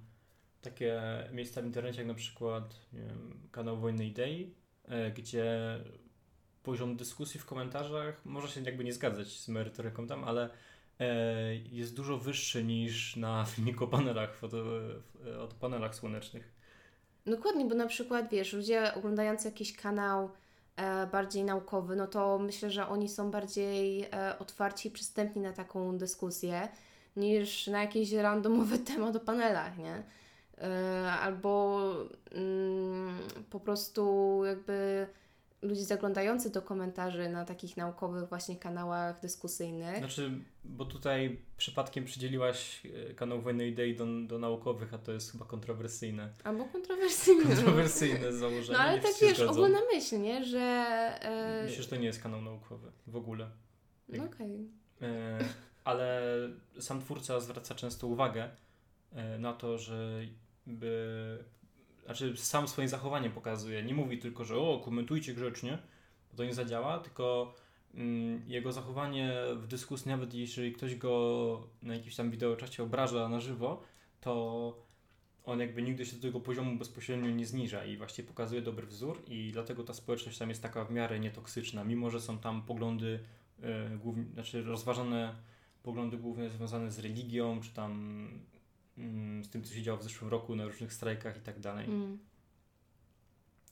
[0.61, 1.01] takie
[1.33, 4.53] miejsca w internecie, jak na przykład wiem, kanał Wojny Idei,
[4.85, 5.79] e, gdzie
[6.63, 10.49] poziom dyskusji w komentarzach może się jakby nie zgadzać z merytoryką tam, ale
[10.99, 14.57] e, jest dużo wyższy niż na filmiku o panelach, foto,
[15.39, 16.59] o panelach słonecznych.
[17.25, 20.31] Dokładnie, bo na przykład, wiesz, ludzie oglądający jakiś kanał
[21.11, 25.97] bardziej naukowy, no to myślę, że oni są bardziej e, otwarci i przystępni na taką
[25.97, 26.67] dyskusję
[27.15, 30.03] niż na jakiś randomowy temat o panelach, nie?
[30.57, 31.81] E, albo
[32.31, 33.17] mm,
[33.49, 35.07] po prostu jakby
[35.61, 39.97] ludzi zaglądających do komentarzy na takich naukowych właśnie kanałach dyskusyjnych.
[39.97, 40.31] Znaczy,
[40.63, 45.45] bo tutaj przypadkiem przydzieliłaś e, kanał Wojny Idei do, do naukowych, a to jest chyba
[45.45, 46.29] kontrowersyjne.
[46.43, 47.55] Albo kontrowersyjne.
[47.55, 48.77] Kontrowersyjne założenie.
[48.77, 50.45] No ale tak wiesz, ogólna myśl, nie?
[50.45, 50.59] Że...
[51.21, 51.63] E...
[51.63, 53.49] Myślę, że to nie jest kanał naukowy w ogóle.
[54.09, 54.67] No okej.
[54.97, 55.09] Okay.
[55.09, 55.39] E,
[55.83, 56.21] ale
[56.79, 58.49] sam twórca zwraca często uwagę
[59.39, 60.21] na to, że
[60.67, 61.43] by
[62.05, 63.83] znaczy sam swoim zachowaniem pokazuje.
[63.83, 65.77] Nie mówi tylko, że o, komentujcie grzecznie,
[66.31, 67.53] bo to nie zadziała, tylko
[67.93, 73.39] mm, jego zachowanie w dyskusji, nawet jeżeli ktoś go na jakimś tam wideoczacie obraża na
[73.39, 73.83] żywo,
[74.21, 74.89] to
[75.45, 79.23] on jakby nigdy się do tego poziomu bezpośrednio nie zniża i właściwie pokazuje dobry wzór
[79.27, 83.19] i dlatego ta społeczność tam jest taka w miarę nietoksyczna, mimo że są tam poglądy
[83.59, 85.35] y, głównie, znaczy rozważane
[85.83, 88.29] poglądy głównie związane z religią, czy tam
[89.43, 91.85] z tym, co się działo w zeszłym roku na różnych strajkach i tak dalej.
[91.85, 92.19] Mm.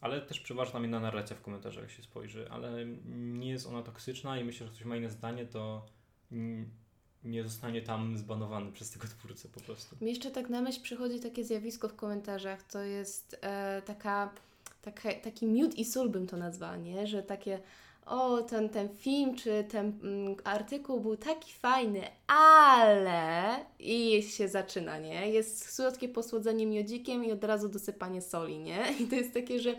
[0.02, 2.86] Ale też przeważna inna narracja w komentarzach, jak się spojrzy, ale
[3.16, 5.86] nie jest ona toksyczna i myślę, że ktoś ma inne zdanie, to
[7.24, 9.96] nie zostanie tam zbanowany przez tego twórcę po prostu.
[10.02, 14.34] Mi jeszcze tak na myśl przychodzi takie zjawisko w komentarzach, to jest e, taka,
[14.82, 17.08] taka, taki miód i sól bym to nazwała, nie?
[17.08, 17.60] Że takie
[18.08, 25.00] o, ten, ten film czy ten mm, artykuł był taki fajny, ale i się zaczyna,
[25.00, 25.30] nie?
[25.30, 28.86] Jest słodkie posłodzenie miodzikiem i od razu dosypanie soli, nie?
[29.00, 29.76] I to jest takie, że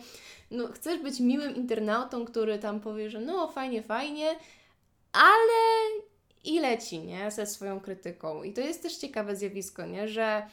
[0.50, 4.36] no, chcesz być miłym internautą, który tam powie, że no fajnie, fajnie,
[5.12, 5.88] ale
[6.44, 7.30] i leci, nie?
[7.30, 8.42] Ze swoją krytyką.
[8.42, 10.08] I to jest też ciekawe zjawisko, nie?
[10.08, 10.46] Że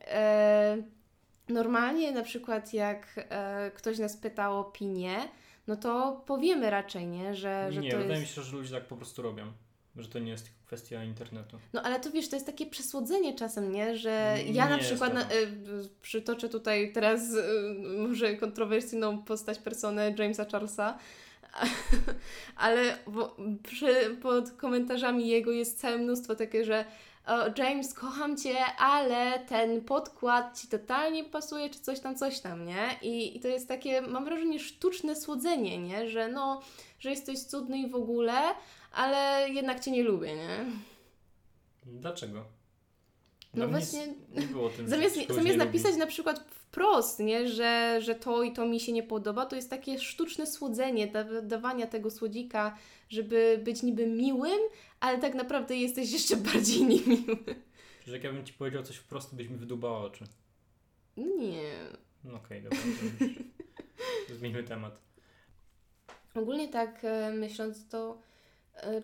[0.00, 0.76] e,
[1.48, 5.16] normalnie na przykład jak e, ktoś nas pyta o opinię,
[5.66, 7.34] no to powiemy raczej, nie?
[7.34, 8.30] Że, że nie, to wydaje jest...
[8.30, 9.52] mi się, że ludzie tak po prostu robią.
[9.96, 11.58] Że to nie jest tylko kwestia internetu.
[11.72, 13.96] No ale to wiesz, to jest takie przesłodzenie czasem, nie?
[13.96, 15.26] Że ja na przykład na, y,
[16.02, 17.42] przytoczę tutaj teraz y,
[17.98, 20.98] może kontrowersyjną postać personę Jamesa Charlesa,
[22.56, 22.98] ale
[23.62, 26.84] przy, pod komentarzami jego jest całe mnóstwo takie, że
[27.58, 32.88] James, kocham Cię, ale ten podkład Ci totalnie pasuje, czy coś tam, coś tam, nie?
[33.02, 36.08] I, I to jest takie, mam wrażenie, sztuczne słodzenie, nie?
[36.08, 36.60] Że no,
[36.98, 38.40] że jesteś cudny i w ogóle,
[38.92, 40.64] ale jednak Cię nie lubię, nie?
[41.86, 42.44] Dlaczego?
[43.54, 45.98] No właśnie, nie było tym, zamiast, zamiast napisać lubi.
[45.98, 49.70] na przykład wprost, nie, że, że to i to mi się nie podoba, to jest
[49.70, 54.60] takie sztuczne słodzenie, da, dawania tego słodzika, żeby być niby miłym,
[55.00, 57.36] ale tak naprawdę jesteś jeszcze bardziej niemiły.
[58.06, 60.24] Że jak ja bym Ci powiedział coś wprost, byś mi wydubała oczy.
[61.16, 61.72] Nie.
[62.24, 62.78] No okej, okay, dobra.
[64.38, 64.98] Zmieńmy temat.
[66.34, 68.18] Ogólnie tak e, myśląc, to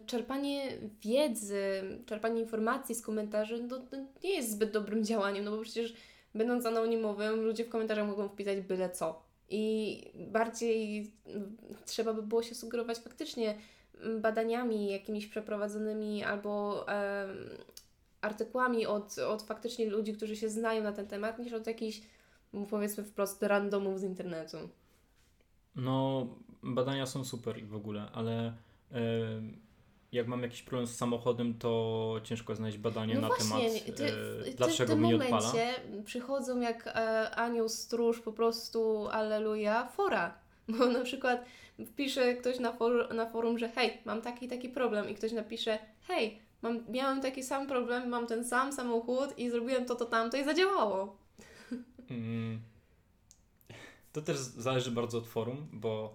[0.06, 1.62] czerpanie wiedzy,
[2.06, 3.80] czerpanie informacji z komentarzy no,
[4.24, 5.94] nie jest zbyt dobrym działaniem, no bo przecież
[6.34, 9.22] będąc anonimowym, ludzie w komentarzach mogą wpisać byle co.
[9.50, 11.12] I bardziej
[11.86, 13.54] trzeba by było się sugerować faktycznie
[14.20, 17.28] badaniami jakimiś przeprowadzonymi albo e,
[18.20, 22.00] artykułami od, od faktycznie ludzi, którzy się znają na ten temat, niż od jakichś,
[22.70, 24.56] powiedzmy wprost, randomów z internetu.
[25.76, 26.26] No,
[26.62, 28.52] badania są super i w ogóle, ale e,
[30.12, 34.04] jak mam jakiś problem z samochodem, to ciężko znaleźć badanie no na właśnie, temat, ty,
[34.50, 35.48] e, dlaczego ty, mi nie odpala.
[35.48, 40.38] W tym momencie przychodzą jak e, anioł stróż, po prostu, aleluja, fora.
[40.78, 41.44] Bo na przykład
[41.86, 45.78] wpisze ktoś na, for, na forum, że hej, mam taki taki problem i ktoś napisze,
[46.06, 50.36] hej, mam, miałem taki sam problem, mam ten sam samochód i zrobiłem to, to, tamto
[50.36, 51.16] i zadziałało.
[52.10, 52.60] Mm.
[54.12, 56.14] To też zależy bardzo od forum, bo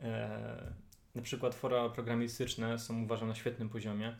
[0.00, 0.72] e,
[1.14, 4.16] na przykład fora programistyczne są uważam na świetnym poziomie.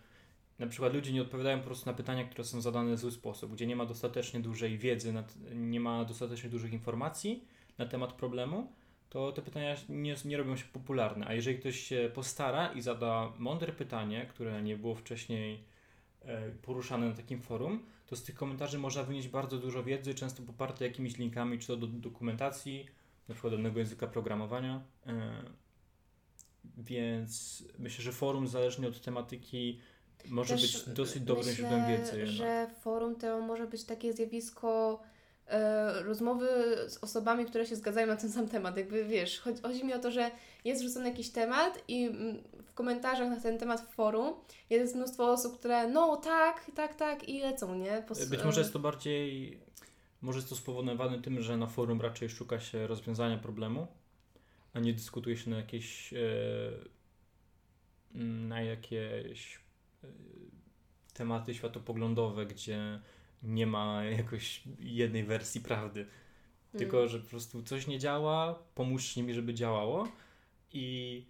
[0.58, 3.52] Na przykład ludzie nie odpowiadają po prostu na pytania, które są zadane w zły sposób,
[3.52, 5.14] gdzie nie ma dostatecznie dużej wiedzy,
[5.54, 7.44] nie ma dostatecznie dużych informacji
[7.78, 8.72] na temat problemu,
[9.10, 11.26] to te pytania nie, nie robią się popularne.
[11.26, 15.64] A jeżeli ktoś się postara i zada mądre pytanie, które nie było wcześniej
[16.22, 20.42] e, poruszane na takim forum, to z tych komentarzy można wynieść bardzo dużo wiedzy, często
[20.42, 22.86] poparte jakimiś linkami, czy to do dokumentacji,
[23.28, 24.82] na przykład danego języka programowania.
[26.64, 29.80] E, więc myślę, że forum zależnie od tematyki
[30.26, 32.18] może Też być dosyć dobrym myślę, źródłem wiedzy.
[32.18, 32.28] Jednak.
[32.28, 35.00] że forum to może być takie zjawisko
[35.46, 36.48] e, rozmowy
[36.88, 38.76] z osobami, które się zgadzają na ten sam temat.
[38.76, 40.30] Jakby wiesz, chodzi, chodzi mi o to, że
[40.64, 44.34] jest rzucony jakiś temat i mm, w komentarzach na ten temat w forum
[44.70, 48.02] jest mnóstwo osób, które no tak, tak, tak i lecą, nie?
[48.08, 49.58] Pos być może jest to bardziej,
[50.22, 53.86] może jest to spowodowane tym, że na forum raczej szuka się rozwiązania problemu,
[54.74, 56.18] a nie dyskutuje się na jakieś e,
[58.14, 59.58] na jakieś
[60.04, 60.08] e,
[61.14, 63.00] tematy światopoglądowe, gdzie
[63.42, 66.06] nie ma jakoś jednej wersji prawdy.
[66.78, 70.08] Tylko, że po prostu coś nie działa, pomóżcie mi, żeby działało
[70.72, 71.24] i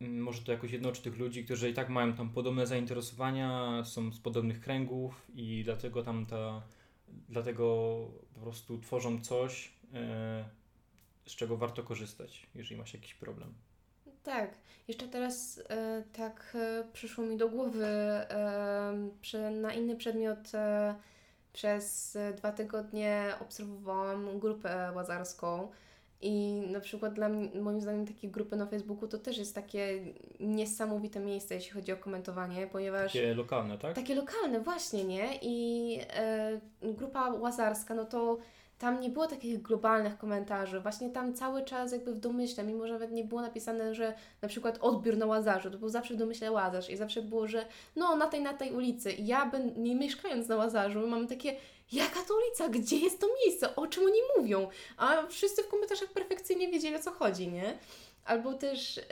[0.00, 4.20] może to jakoś jednoczy tych ludzi, którzy i tak mają tam podobne zainteresowania, są z
[4.20, 6.62] podobnych kręgów i dlatego tam ta,
[7.28, 7.96] dlatego
[8.34, 10.48] po prostu tworzą coś, e,
[11.30, 13.54] z czego warto korzystać, jeżeli masz jakiś problem.
[14.22, 14.50] Tak,
[14.88, 20.52] jeszcze teraz e, tak e, przyszło mi do głowy e, na inny przedmiot
[21.52, 25.68] przez dwa tygodnie obserwowałam grupę łazarską
[26.20, 30.04] i na przykład dla mnie, moim zdaniem takie grupy na Facebooku to też jest takie
[30.40, 33.12] niesamowite miejsce, jeśli chodzi o komentowanie, ponieważ...
[33.12, 33.94] Takie lokalne, tak?
[33.94, 35.38] Takie lokalne, właśnie, nie?
[35.42, 35.98] I
[36.82, 38.38] grupa łazarska, no to
[38.80, 40.80] tam nie było takich globalnych komentarzy.
[40.80, 44.48] Właśnie tam cały czas jakby w domyśle, mimo że nawet nie było napisane, że na
[44.48, 47.66] przykład odbiór na Łazarzu, to był zawsze w domyśle Łazarz i zawsze było, że
[47.96, 49.12] no na tej, na tej ulicy.
[49.12, 51.56] I ja ben, nie mieszkając na Łazarzu mam takie,
[51.92, 54.68] jaka to ulica, gdzie jest to miejsce, o czym oni mówią?
[54.96, 57.78] A wszyscy w komentarzach perfekcyjnie wiedzieli o co chodzi, nie?
[58.24, 59.02] Albo też y,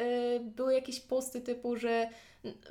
[0.41, 2.09] były jakieś posty typu, że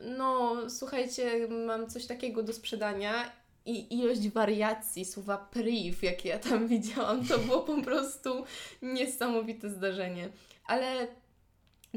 [0.02, 3.32] no słuchajcie, mam coś takiego do sprzedania
[3.68, 8.44] i ilość wariacji słowa priv, jakie ja tam widziałam, to było po prostu
[8.82, 10.30] niesamowite zdarzenie.
[10.68, 11.08] Ale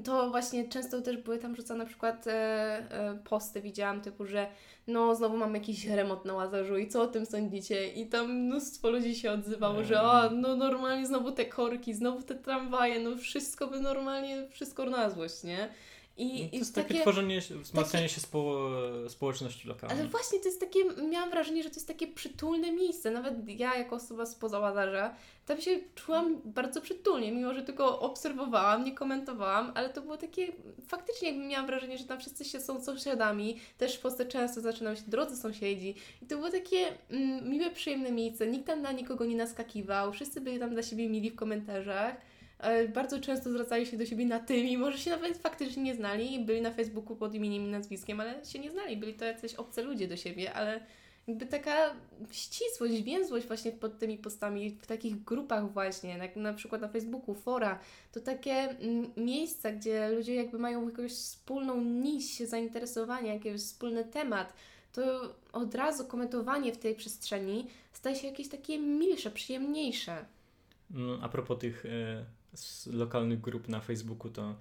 [0.05, 4.47] to właśnie często też były tam rzucane na przykład e, e, posty, widziałam typu, że
[4.87, 7.89] no znowu mam jakiś remont na Łazarzu i co o tym sądzicie?
[7.89, 12.35] I tam mnóstwo ludzi się odzywało, że o, no normalnie znowu te korki, znowu te
[12.35, 15.69] tramwaje, no wszystko by normalnie, wszystko na złość, nie?
[16.17, 18.71] I, no to jest takie, takie tworzenie, wzmacnianie takie, się spo,
[19.09, 19.99] społeczności lokalnej.
[19.99, 23.11] Ale właśnie to jest takie, miałam wrażenie, że to jest takie przytulne miejsce.
[23.11, 25.15] Nawet ja jako osoba spoza Łazarza,
[25.47, 30.53] tam się czułam bardzo przytulnie, mimo że tylko obserwowałam, nie komentowałam, ale to było takie,
[30.89, 34.97] faktycznie jakby miałam wrażenie, że tam wszyscy się są sąsiadami, też w Polsce często zaczynają
[34.97, 36.79] się drodzy sąsiedzi i to było takie
[37.11, 41.09] mm, miłe, przyjemne miejsce, nikt tam na nikogo nie naskakiwał, wszyscy byli tam dla siebie
[41.09, 42.17] mili w komentarzach
[42.95, 46.45] bardzo często zwracali się do siebie na ty, mimo że się nawet faktycznie nie znali
[46.45, 49.83] byli na Facebooku pod imieniem i nazwiskiem, ale się nie znali, byli to jacyś obce
[49.83, 50.81] ludzie do siebie, ale
[51.29, 51.95] jakby taka
[52.31, 57.35] ścisłość, więzłość właśnie pod tymi postami, w takich grupach właśnie, jak na przykład na Facebooku,
[57.35, 57.79] fora,
[58.13, 64.53] to takie mm, miejsca, gdzie ludzie jakby mają jakąś wspólną niś zainteresowania, jakiś wspólny temat,
[64.93, 70.25] to od razu komentowanie w tej przestrzeni staje się jakieś takie milsze, przyjemniejsze.
[70.91, 74.55] No, a propos tych e, z lokalnych grup na Facebooku, to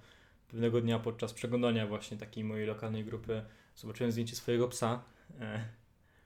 [0.48, 3.42] pewnego dnia podczas przeglądania właśnie takiej mojej lokalnej grupy
[3.76, 5.02] zobaczyłem zdjęcie swojego psa,
[5.40, 5.64] e,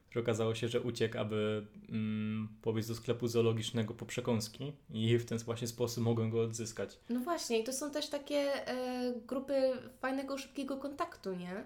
[0.08, 5.24] które okazało się, że uciekł, aby mm, pobiec do sklepu zoologicznego po przekąski i w
[5.24, 6.98] ten właśnie sposób mogłem go odzyskać.
[7.08, 9.54] No właśnie i to są też takie e, grupy
[10.00, 11.64] fajnego, szybkiego kontaktu, nie?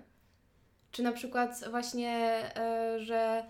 [0.90, 2.10] Czy na przykład właśnie,
[2.56, 3.44] e, że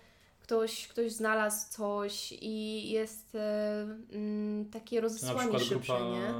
[0.48, 3.82] ktoś, ktoś znalazł coś i jest e,
[4.12, 6.34] mm, takie rozesłanie szybsze, grupa, nie?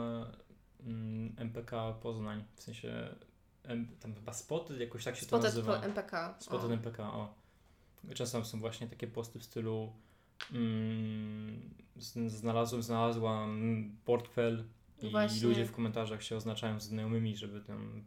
[0.86, 3.14] Mm, MPK Poznań, w sensie
[4.00, 5.80] tam chyba Spotted, jakoś tak się Spotted to nazywa.
[5.80, 6.34] MPK.
[6.38, 6.72] Spotted o.
[6.72, 7.34] MPK, o.
[8.14, 9.92] Czasem są właśnie takie posty w stylu
[10.52, 11.74] mm,
[12.26, 13.60] znalazłem, znalazłam
[14.04, 14.64] portfel
[15.02, 15.48] i właśnie.
[15.48, 18.04] ludzie w komentarzach się oznaczają z znajomymi, żeby tam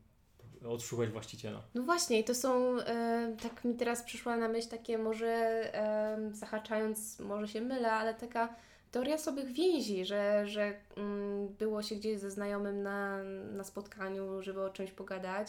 [0.69, 1.61] odszukać właściciela.
[1.75, 5.27] No właśnie, i to są, e, tak mi teraz przyszła na myśl takie może
[5.75, 8.55] e, zahaczając, może się mylę, ale taka
[8.91, 14.61] teoria sobie więzi, że, że mm, było się gdzieś ze znajomym na, na spotkaniu, żeby
[14.61, 15.47] o czymś pogadać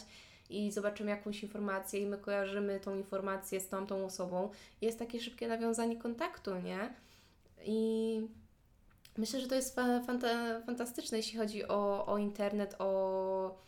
[0.50, 4.50] i zobaczymy jakąś informację i my kojarzymy tą informację z tamtą osobą.
[4.80, 6.94] Jest takie szybkie nawiązanie kontaktu, nie?
[7.64, 8.20] I
[9.16, 9.74] Myślę, że to jest
[10.06, 13.58] fanta fantastyczne, jeśli chodzi o, o internet, o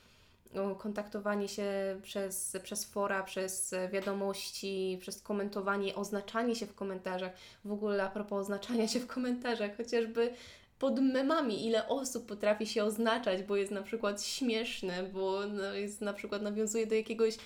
[0.79, 1.64] kontaktowanie się
[2.03, 7.33] przez, przez fora, przez wiadomości, przez komentowanie, oznaczanie się w komentarzach.
[7.64, 10.31] W ogóle a propos oznaczania się w komentarzach, chociażby
[10.79, 16.01] pod memami, ile osób potrafi się oznaczać, bo jest na przykład śmieszne, bo no, jest
[16.01, 17.37] na przykład nawiązuje do jakiegoś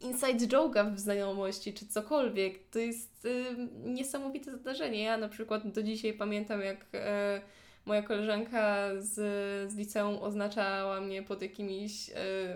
[0.00, 2.68] inside joke'a w znajomości, czy cokolwiek.
[2.70, 5.02] To jest y, niesamowite zdarzenie.
[5.02, 6.98] Ja na przykład do dzisiaj pamiętam, jak y,
[7.86, 9.12] moja koleżanka z,
[9.72, 12.10] z liceum oznaczała mnie pod jakimiś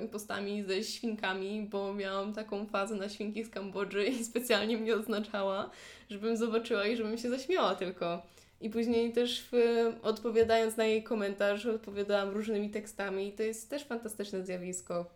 [0.04, 4.94] y, postami ze świnkami, bo miałam taką fazę na świnki z Kambodży i specjalnie mnie
[4.94, 5.70] oznaczała,
[6.10, 8.22] żebym zobaczyła i żebym się zaśmiała tylko.
[8.60, 9.56] I później też w,
[10.02, 13.28] odpowiadając na jej komentarz, odpowiadałam różnymi tekstami.
[13.28, 15.06] I to jest też fantastyczne zjawisko.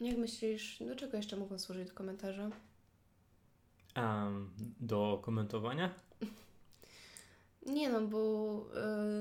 [0.00, 2.50] Jak myślisz, do czego jeszcze mogą służyć komentarze?
[3.96, 5.94] Um, do komentowania?
[7.66, 8.64] Nie no, bo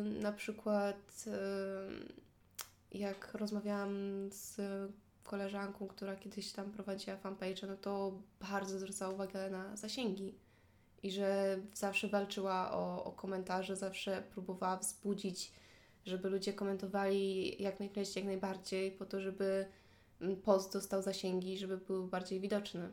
[0.05, 1.25] y, na przykład
[2.93, 3.91] y, jak rozmawiałam
[4.31, 4.57] z
[5.23, 10.33] koleżanką, która kiedyś tam prowadziła fanpage, no to bardzo zwracała uwagę na zasięgi
[11.03, 15.51] i że zawsze walczyła o, o komentarze, zawsze próbowała wzbudzić,
[16.05, 19.65] żeby ludzie komentowali jak najczęściej, jak najbardziej, po to, żeby
[20.43, 22.89] post dostał zasięgi, żeby był bardziej widoczny.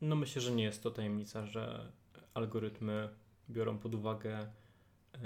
[0.00, 1.92] No myślę, że nie jest to tajemnica, że
[2.34, 3.08] algorytmy
[3.50, 4.46] biorą pod uwagę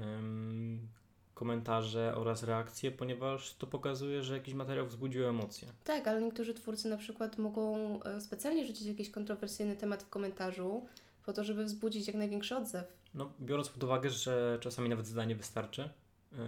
[0.01, 0.89] um,
[1.35, 5.69] komentarze oraz reakcje, ponieważ to pokazuje, że jakiś materiał wzbudził emocje.
[5.85, 10.87] Tak, ale niektórzy twórcy na przykład mogą e, specjalnie rzucić jakiś kontrowersyjny temat w komentarzu,
[11.27, 12.85] po to, żeby wzbudzić jak największy odzew.
[13.15, 15.89] No, biorąc pod uwagę, że czasami nawet zdanie wystarczy,
[16.33, 16.39] yy,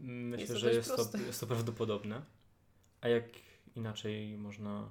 [0.00, 2.22] myślę, jest że jest to, jest to prawdopodobne.
[3.00, 3.24] A jak
[3.76, 4.90] inaczej można.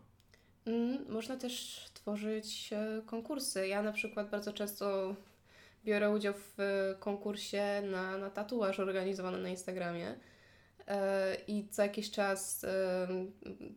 [0.65, 3.67] Mm, można też tworzyć e, konkursy.
[3.67, 5.15] Ja na przykład bardzo często
[5.85, 10.15] biorę udział w e, konkursie na, na tatuaż organizowany na Instagramie.
[10.87, 12.65] E, I co jakiś czas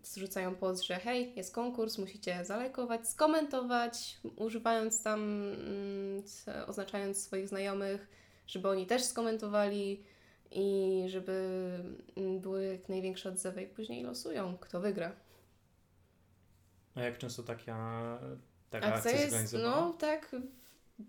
[0.02, 6.22] zrzucają post, że hej, jest konkurs, musicie zalajkować, skomentować, używając tam, mm,
[6.66, 8.08] oznaczając swoich znajomych,
[8.46, 10.04] żeby oni też skomentowali
[10.50, 11.32] i żeby
[12.16, 15.12] mm, były jak największe odzewy i później losują, kto wygra.
[16.94, 18.18] A jak często taka,
[18.70, 20.36] taka akcja, akcja jest, No tak,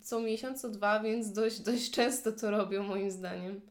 [0.01, 3.62] co miesiąc, co dwa, więc dość, dość często to robią moim zdaniem.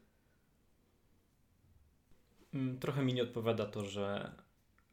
[2.54, 4.32] Mm, trochę mi nie odpowiada to, że,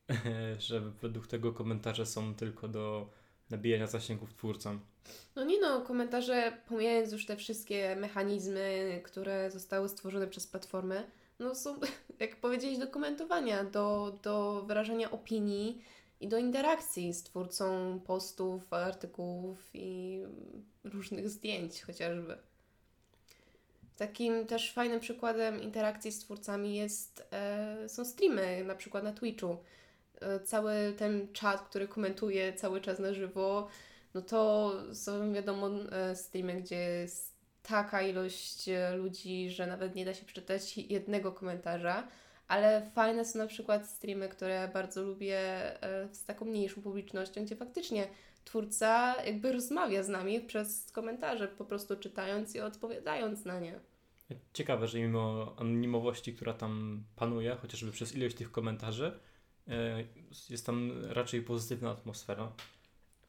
[0.59, 3.09] że według tego komentarze są tylko do
[3.49, 4.79] nabijania zasięgów twórcom.
[5.35, 11.55] No nie no, komentarze, pomijając już te wszystkie mechanizmy, które zostały stworzone przez platformy, no
[11.55, 11.79] są,
[12.19, 15.81] jak powiedzieć, do komentowania, do, do wyrażania opinii
[16.19, 20.21] i do interakcji z twórcą postów, artykułów i
[20.83, 22.37] różnych zdjęć chociażby.
[23.97, 29.57] Takim też fajnym przykładem interakcji z twórcami jest, e, są streamy, na przykład na Twitchu.
[30.21, 33.67] E, cały ten czat, który komentuje cały czas na żywo,
[34.13, 40.05] no to są wiadomo e, streamy, gdzie jest taka ilość e, ludzi, że nawet nie
[40.05, 42.07] da się przeczytać jednego komentarza,
[42.49, 45.39] ale fajne są na przykład streamy, które bardzo lubię
[46.11, 48.07] z taką mniejszą publicznością, gdzie faktycznie
[48.45, 53.79] twórca jakby rozmawia z nami przez komentarze, po prostu czytając i odpowiadając na nie.
[54.53, 59.19] Ciekawe, że mimo anonimowości, która tam panuje, chociażby przez ilość tych komentarzy,
[59.69, 60.03] E,
[60.49, 62.51] jest tam raczej pozytywna atmosfera.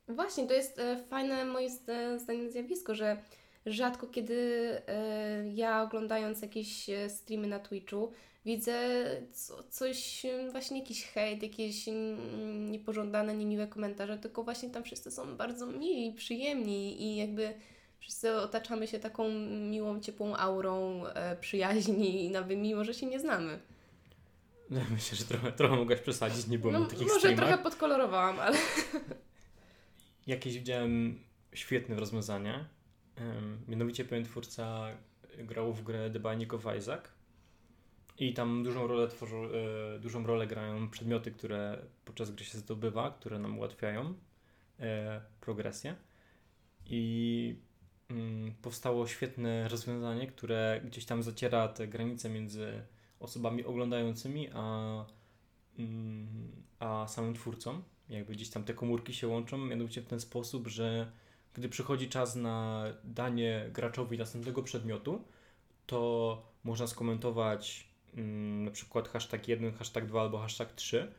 [0.08, 1.70] Właśnie, to jest e, fajne moim
[2.18, 3.16] zdaniem zjawisko, że
[3.66, 4.34] rzadko kiedy
[4.86, 8.12] e, ja oglądając jakieś streamy na Twitchu
[8.44, 8.76] widzę
[9.70, 11.84] coś, właśnie jakiś hejt, jakieś
[12.70, 17.54] niepożądane, niemiłe komentarze, tylko właśnie tam wszyscy są bardzo mili, przyjemni i jakby
[17.98, 19.28] wszyscy otaczamy się taką
[19.70, 21.02] miłą, ciepłą aurą
[21.40, 23.60] przyjaźni, nawet mimo, że się nie znamy.
[24.70, 27.46] No, myślę, że trochę, trochę mogłaś przesadzić, nie było no, takich Może streamach.
[27.46, 28.56] trochę podkolorowałam, ale...
[30.26, 31.20] Jakieś widziałem
[31.52, 32.64] świetne rozwiązanie.
[33.18, 34.86] Um, mianowicie pewien twórca
[35.38, 37.02] grał w grę The Binding of Isaac
[38.20, 43.10] i tam dużą rolę tworzą, e, dużą rolę grają przedmioty, które podczas gry się zdobywa,
[43.10, 44.14] które nam ułatwiają
[44.80, 45.96] e, progresję.
[46.86, 47.56] I
[48.10, 52.82] mm, powstało świetne rozwiązanie, które gdzieś tam zaciera te granice między
[53.20, 55.04] osobami oglądającymi, a,
[55.78, 57.82] mm, a samym twórcą.
[58.08, 61.12] Jakby gdzieś tam te komórki się łączą, mianowicie w ten sposób, że
[61.54, 65.24] gdy przychodzi czas na danie graczowi następnego przedmiotu,
[65.86, 67.89] to można skomentować
[68.64, 71.12] na przykład hashtag 1, hashtag 2 albo hashtag 3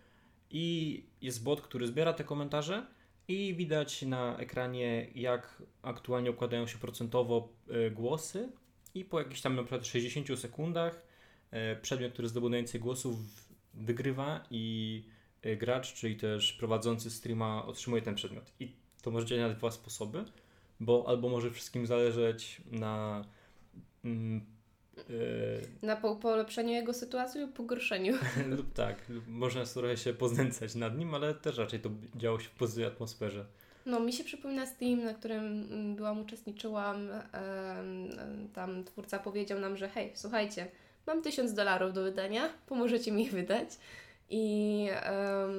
[0.49, 2.85] i jest bot, który zbiera te komentarze
[3.27, 7.49] i widać na ekranie, jak aktualnie układają się procentowo
[7.87, 8.49] y, głosy
[8.95, 11.05] i po jakichś tam na przykład 60 sekundach
[11.51, 13.15] e, przedmiot, który zdobył najwięcej głosów
[13.73, 15.03] wygrywa i
[15.41, 18.51] e, gracz, czyli też prowadzący streama otrzymuje ten przedmiot.
[18.59, 20.25] I to może działać na dwa sposoby,
[20.79, 23.25] bo albo może wszystkim zależeć na
[24.05, 24.41] mm, e,
[25.81, 28.17] na po polepszeniu jego sytuacji lub pogorszeniu.
[28.57, 28.95] lub tak,
[29.27, 33.45] można trochę się poznęcać nad nim, ale też raczej to działo się w pozytywnej atmosferze.
[33.85, 37.09] No, mi się przypomina Steam, na którym mm, byłam, uczestniczyłam.
[38.53, 40.67] Tam twórca powiedział nam, że hej, słuchajcie,
[41.07, 43.69] mam tysiąc dolarów do wydania, pomożecie mi ich wydać.
[44.33, 44.87] I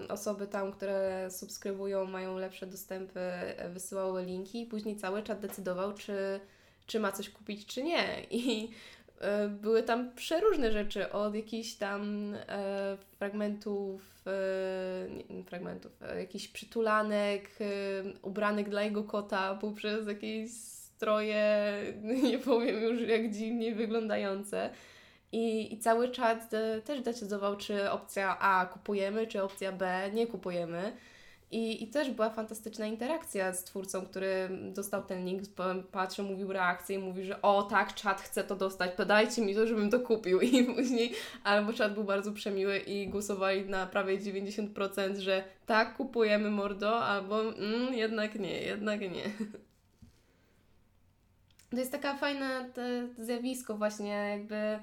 [0.09, 3.21] osoby tam, które subskrybują, mają lepsze dostępy,
[3.69, 6.41] wysyłały linki i później cały czat decydował, czy,
[6.87, 8.27] czy ma coś kupić, czy nie.
[8.31, 8.71] I
[9.02, 9.02] e,
[9.49, 17.65] były tam przeróżne rzeczy, od jakichś tam e, fragmentów, e, fragmentów, e, jakichś przytulanek, e,
[18.23, 21.75] ubranek dla jego kota, poprzez jakieś stroje,
[22.31, 24.71] nie powiem już jak dziwnie wyglądające.
[25.33, 30.27] I, I cały czat e, też decydował, czy opcja A kupujemy, czy opcja B nie
[30.27, 30.93] kupujemy.
[31.53, 35.43] I, I też była fantastyczna interakcja z twórcą, który dostał ten link,
[35.93, 39.67] patrzył, mówił reakcję i mówi, że o tak, czat chce to dostać, podajcie mi to,
[39.67, 40.41] żebym to kupił.
[40.41, 41.13] I później
[41.45, 47.41] albo czat był bardzo przemiły i głosowali na prawie 90%, że tak, kupujemy mordo, albo
[47.43, 49.31] mm, jednak nie, jednak nie.
[51.71, 54.79] To jest taka fajna te, zjawisko właśnie jakby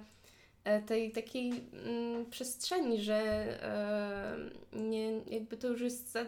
[0.86, 1.51] tej takiej
[1.86, 3.15] mm, przestrzeni, że
[3.63, 4.38] e,
[4.74, 6.26] nie, jakby to już jest za,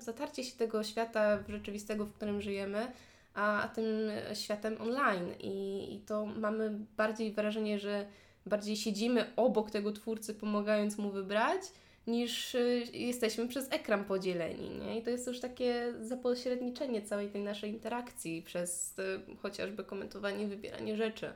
[0.00, 2.92] zatarcie się tego świata rzeczywistego, w którym żyjemy,
[3.34, 3.86] a, a tym
[4.34, 5.32] światem online.
[5.40, 8.06] I, I to mamy bardziej wrażenie, że
[8.46, 11.62] bardziej siedzimy obok tego twórcy, pomagając mu wybrać,
[12.06, 14.70] niż y, jesteśmy przez ekran podzieleni.
[14.70, 14.98] Nie?
[14.98, 20.96] I to jest już takie zapośredniczenie całej tej naszej interakcji przez y, chociażby komentowanie, wybieranie
[20.96, 21.32] rzeczy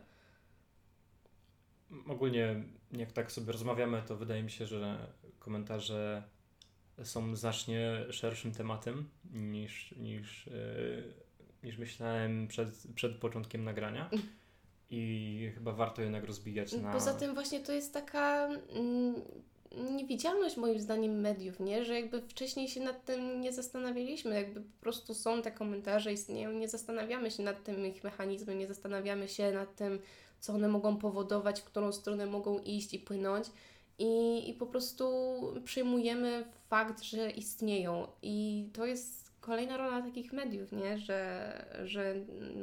[2.08, 2.62] ogólnie
[2.92, 5.06] jak tak sobie rozmawiamy, to wydaje mi się, że
[5.38, 6.22] komentarze
[7.04, 11.14] są znacznie szerszym tematem niż, niż, yy,
[11.62, 14.10] niż myślałem przed, przed początkiem nagrania.
[14.90, 16.92] I chyba warto jednak rozbijać na.
[16.92, 19.14] Poza tym, właśnie to jest taka mm,
[19.96, 21.84] niewidzialność, moim zdaniem, mediów, nie?
[21.84, 24.34] Że jakby wcześniej się nad tym nie zastanawialiśmy.
[24.34, 28.66] Jakby po prostu są te komentarze, istnieją, nie zastanawiamy się nad tym ich mechanizmem, nie
[28.66, 29.98] zastanawiamy się nad tym,
[30.40, 33.46] co one mogą powodować, w którą stronę mogą iść i płynąć.
[33.98, 35.04] I, i po prostu
[35.64, 38.06] przyjmujemy fakt, że istnieją.
[38.22, 40.98] I to jest kolejna rola takich mediów, nie?
[40.98, 41.52] Że,
[41.84, 42.14] że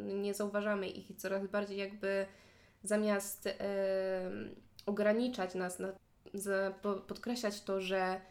[0.03, 2.25] nie zauważamy ich i coraz bardziej jakby
[2.83, 3.53] zamiast e,
[4.85, 5.87] ograniczać nas, na,
[6.33, 6.73] za,
[7.07, 8.21] podkreślać to, że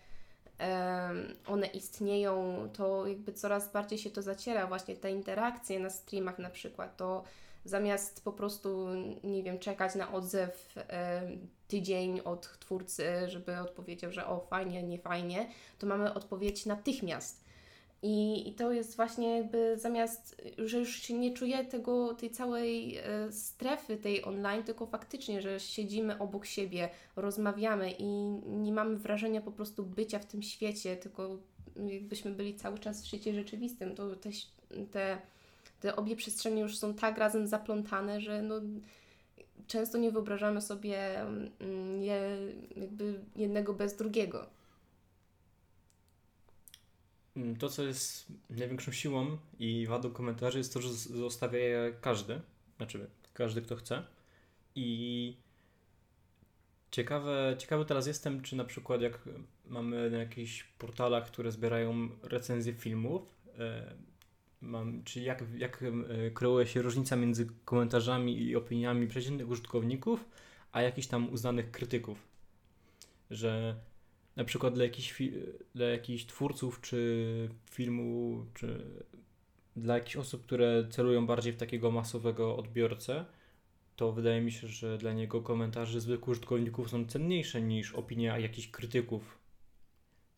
[0.60, 1.10] e,
[1.46, 6.50] one istnieją, to jakby coraz bardziej się to zaciera, właśnie te interakcje na streamach na
[6.50, 7.24] przykład, to
[7.64, 8.88] zamiast po prostu,
[9.24, 10.74] nie wiem, czekać na odzew
[11.68, 15.48] tydzień od twórcy, żeby odpowiedział, że o fajnie, nie fajnie,
[15.78, 17.42] to mamy odpowiedź natychmiast.
[18.02, 22.96] I, I to jest właśnie jakby zamiast, że już się nie czuje tego, tej całej
[22.96, 28.06] e, strefy tej online, tylko faktycznie, że siedzimy obok siebie, rozmawiamy i
[28.46, 31.38] nie mamy wrażenia po prostu bycia w tym świecie, tylko
[31.76, 34.30] jakbyśmy byli cały czas w świecie rzeczywistym, to te,
[34.90, 35.18] te
[35.82, 38.60] te obie przestrzenie już są tak razem zaplątane, że no,
[39.66, 42.38] często nie wyobrażamy sobie mm, je,
[42.76, 44.46] jakby jednego bez drugiego.
[47.36, 52.40] Mm, to, co jest największą siłą i wadą komentarzy, jest to, że zostawia je każdy,
[52.76, 54.02] znaczy każdy, kto chce.
[54.74, 55.36] I
[56.90, 59.18] ciekawe, ciekawy teraz jestem, czy na przykład jak
[59.66, 63.22] mamy na jakichś portalach, które zbierają recenzje filmów,
[63.58, 64.11] e,
[64.62, 70.24] mam, czy jak, jak e, kreuje się różnica między komentarzami i opiniami przeciętnych użytkowników,
[70.72, 72.18] a jakichś tam uznanych krytyków.
[73.30, 73.76] Że
[74.36, 75.22] na przykład dla jakichś,
[75.74, 78.86] dla jakichś twórców, czy filmu, czy
[79.76, 83.24] dla jakichś osób, które celują bardziej w takiego masowego odbiorcę,
[83.96, 88.68] to wydaje mi się, że dla niego komentarze zwykłych użytkowników są cenniejsze niż opinia jakichś
[88.68, 89.38] krytyków,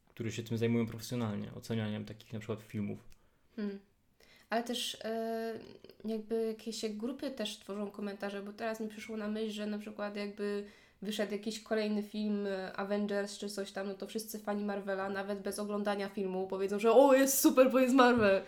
[0.08, 2.98] którzy się tym zajmują profesjonalnie, ocenianiem takich na przykład filmów.
[3.56, 3.93] Hmm
[4.54, 5.52] ale też e,
[6.04, 10.16] jakby jakieś grupy też tworzą komentarze, bo teraz mi przyszło na myśl, że na przykład
[10.16, 10.64] jakby
[11.02, 15.40] wyszedł jakiś kolejny film e, Avengers czy coś tam, no to wszyscy fani Marvela, nawet
[15.40, 18.42] bez oglądania filmu, powiedzą, że o, jest super, bo jest Marvel.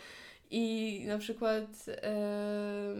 [0.50, 2.94] I na przykład e,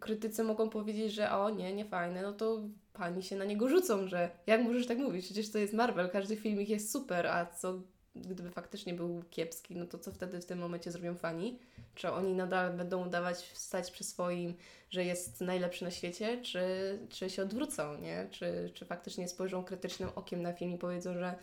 [0.00, 2.60] krytycy mogą powiedzieć, że o nie, nie fajne, no to
[2.92, 6.36] pani się na niego rzucą, że jak możesz tak mówić, przecież to jest Marvel, każdy
[6.36, 7.80] filmik jest super, a co
[8.16, 11.58] gdyby faktycznie był kiepski, no to co wtedy w tym momencie zrobią fani?
[11.94, 14.54] Czy oni nadal będą udawać stać przy swoim,
[14.90, 16.62] że jest najlepszy na świecie, czy,
[17.08, 18.28] czy się odwrócą, nie?
[18.30, 21.34] Czy, czy faktycznie spojrzą krytycznym okiem na film i powiedzą, że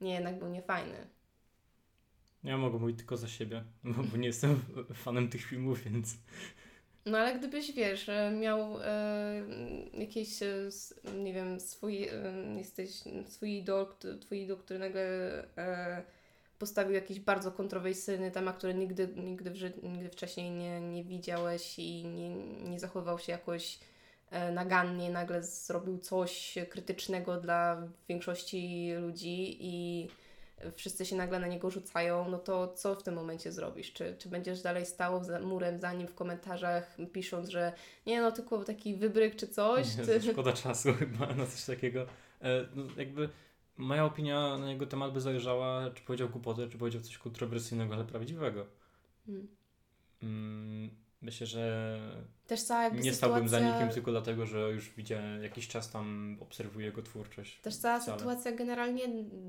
[0.00, 1.06] nie, jednak był niefajny.
[2.44, 3.64] Ja mogę mówić tylko za siebie,
[4.10, 4.60] bo, nie jestem
[4.94, 6.16] fanem tych filmów, więc
[7.06, 9.42] no ale gdybyś, wiesz, e, miał e,
[9.94, 10.68] jakieś, e,
[11.18, 12.12] nie wiem, swój, e,
[12.56, 12.90] jesteś,
[13.26, 13.86] swój idol,
[14.20, 15.02] twój idol, który nagle
[15.56, 16.02] e,
[16.58, 22.34] postawił jakiś bardzo kontrowersyjny temat, który nigdy, nigdy, nigdy wcześniej nie, nie widziałeś i nie,
[22.70, 23.78] nie zachowywał się jakoś
[24.30, 30.08] e, nagannie, nagle zrobił coś krytycznego dla większości ludzi i
[30.76, 33.92] wszyscy się nagle na niego rzucają, no to co w tym momencie zrobisz?
[33.92, 37.72] Czy, czy będziesz dalej stał za murem za nim w komentarzach, pisząc, że
[38.06, 39.96] nie no, tylko taki wybryk czy coś?
[39.96, 40.22] Nie, ty...
[40.22, 42.06] Szkoda czasu chyba na coś takiego.
[42.42, 43.28] E, no, jakby
[43.78, 48.04] moja opinia na jego temat by zależała, czy powiedział głupotę, czy powiedział coś kontrowersyjnego, ale
[48.04, 48.66] prawdziwego.
[49.26, 49.48] Hmm.
[50.22, 50.90] Mm,
[51.22, 51.98] myślę, że
[52.46, 53.28] Też cała jakby nie sytuacja...
[53.28, 57.60] stałbym za nikim tylko dlatego, że już widziałem jakiś czas tam obserwuję jego twórczość.
[57.60, 58.18] Też cała wcale.
[58.18, 59.04] sytuacja generalnie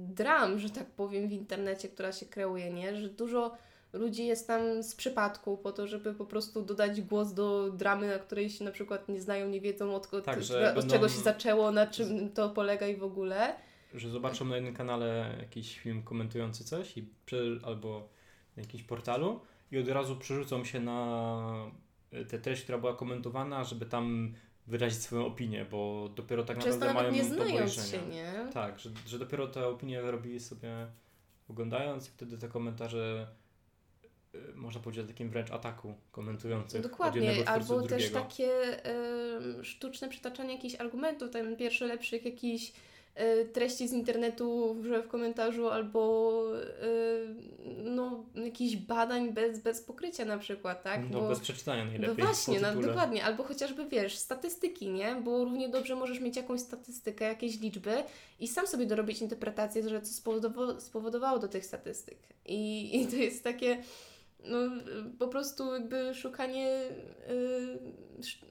[0.07, 2.95] dram, że tak powiem, w internecie, która się kreuje, nie?
[2.95, 3.57] Że dużo
[3.93, 8.19] ludzi jest tam z przypadku po to, żeby po prostu dodać głos do dramy, na
[8.19, 10.39] której się na przykład nie znają, nie wiedzą od, od, tak,
[10.77, 13.55] od czego się zaczęło, na czym to polega i w ogóle.
[13.93, 17.09] Że zobaczą na jednym kanale jakiś film komentujący coś i
[17.63, 18.09] albo
[18.57, 21.71] na jakimś portalu i od razu przerzucą się na
[22.11, 24.33] e, tę treść, która była komentowana, żeby tam
[24.67, 28.47] wyrazić swoją opinię, bo dopiero tak Często naprawdę mają nie znając się, nie?
[28.53, 30.87] Tak, że, że dopiero tę opinię robili sobie
[31.49, 33.27] oglądając i wtedy te komentarze
[34.33, 36.81] e, można powiedzieć o takim wręcz ataku komentujących.
[36.81, 38.51] Dokładnie, albo też takie
[39.59, 42.73] y, sztuczne przytaczanie jakichś argumentów, ten pierwszy lepszych jakiś
[43.53, 46.43] treści z internetu że w komentarzu albo
[46.81, 47.35] yy,
[47.83, 51.01] no, jakichś badań bez, bez pokrycia na przykład, tak?
[51.11, 52.15] No Bo, bez przeczytania najlepiej.
[52.17, 53.23] No właśnie, no, dokładnie.
[53.23, 55.15] Albo chociażby, wiesz, statystyki, nie?
[55.15, 58.03] Bo równie dobrze możesz mieć jakąś statystykę, jakieś liczby
[58.39, 62.17] i sam sobie dorobić interpretację, że co spowodowało, spowodowało do tych statystyk.
[62.45, 63.77] I, I to jest takie
[64.43, 64.57] no,
[65.19, 66.81] po prostu jakby szukanie
[67.29, 67.79] y,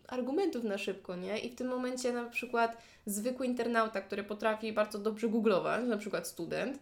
[0.08, 1.38] argumentów na szybko, nie?
[1.38, 2.76] I w tym momencie na przykład
[3.06, 6.78] zwykły internauta, który potrafi bardzo dobrze googlować, na przykład student,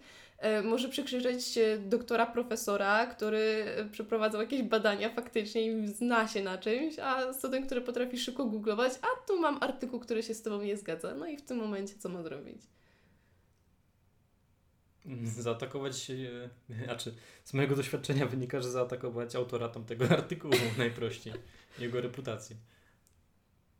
[0.60, 6.98] y, może przekrzyczeć doktora, profesora, który przeprowadzał jakieś badania faktycznie i zna się na czymś,
[6.98, 10.76] a student, który potrafi szybko googlować, a tu mam artykuł, który się z Tobą nie
[10.76, 11.14] zgadza.
[11.14, 12.75] No i w tym momencie co ma zrobić?
[15.24, 16.10] Zaatakować,
[16.84, 21.32] znaczy z mojego doświadczenia wynika, że zaatakować autora tamtego artykułu najprościej,
[21.78, 22.56] jego reputację.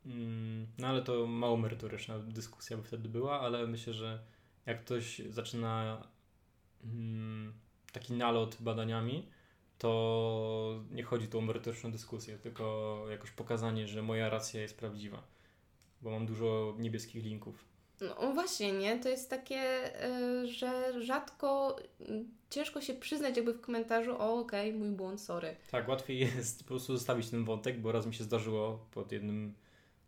[0.05, 4.19] Mm, no ale to mało merytoryczna dyskusja by wtedy była, ale myślę, że
[4.65, 6.03] jak ktoś zaczyna
[6.83, 7.53] mm,
[7.91, 9.29] taki nalot badaniami,
[9.77, 15.23] to nie chodzi tu o merytoryczną dyskusję, tylko jakoś pokazanie, że moja racja jest prawdziwa,
[16.01, 17.65] bo mam dużo niebieskich linków
[18.01, 18.99] no właśnie, nie?
[18.99, 21.75] To jest takie, y, że rzadko
[22.49, 25.55] ciężko się przyznać jakby w komentarzu, o okej, okay, mój błąd, sorry.
[25.71, 29.53] Tak, łatwiej jest po prostu zostawić ten wątek, bo raz mi się zdarzyło pod jednym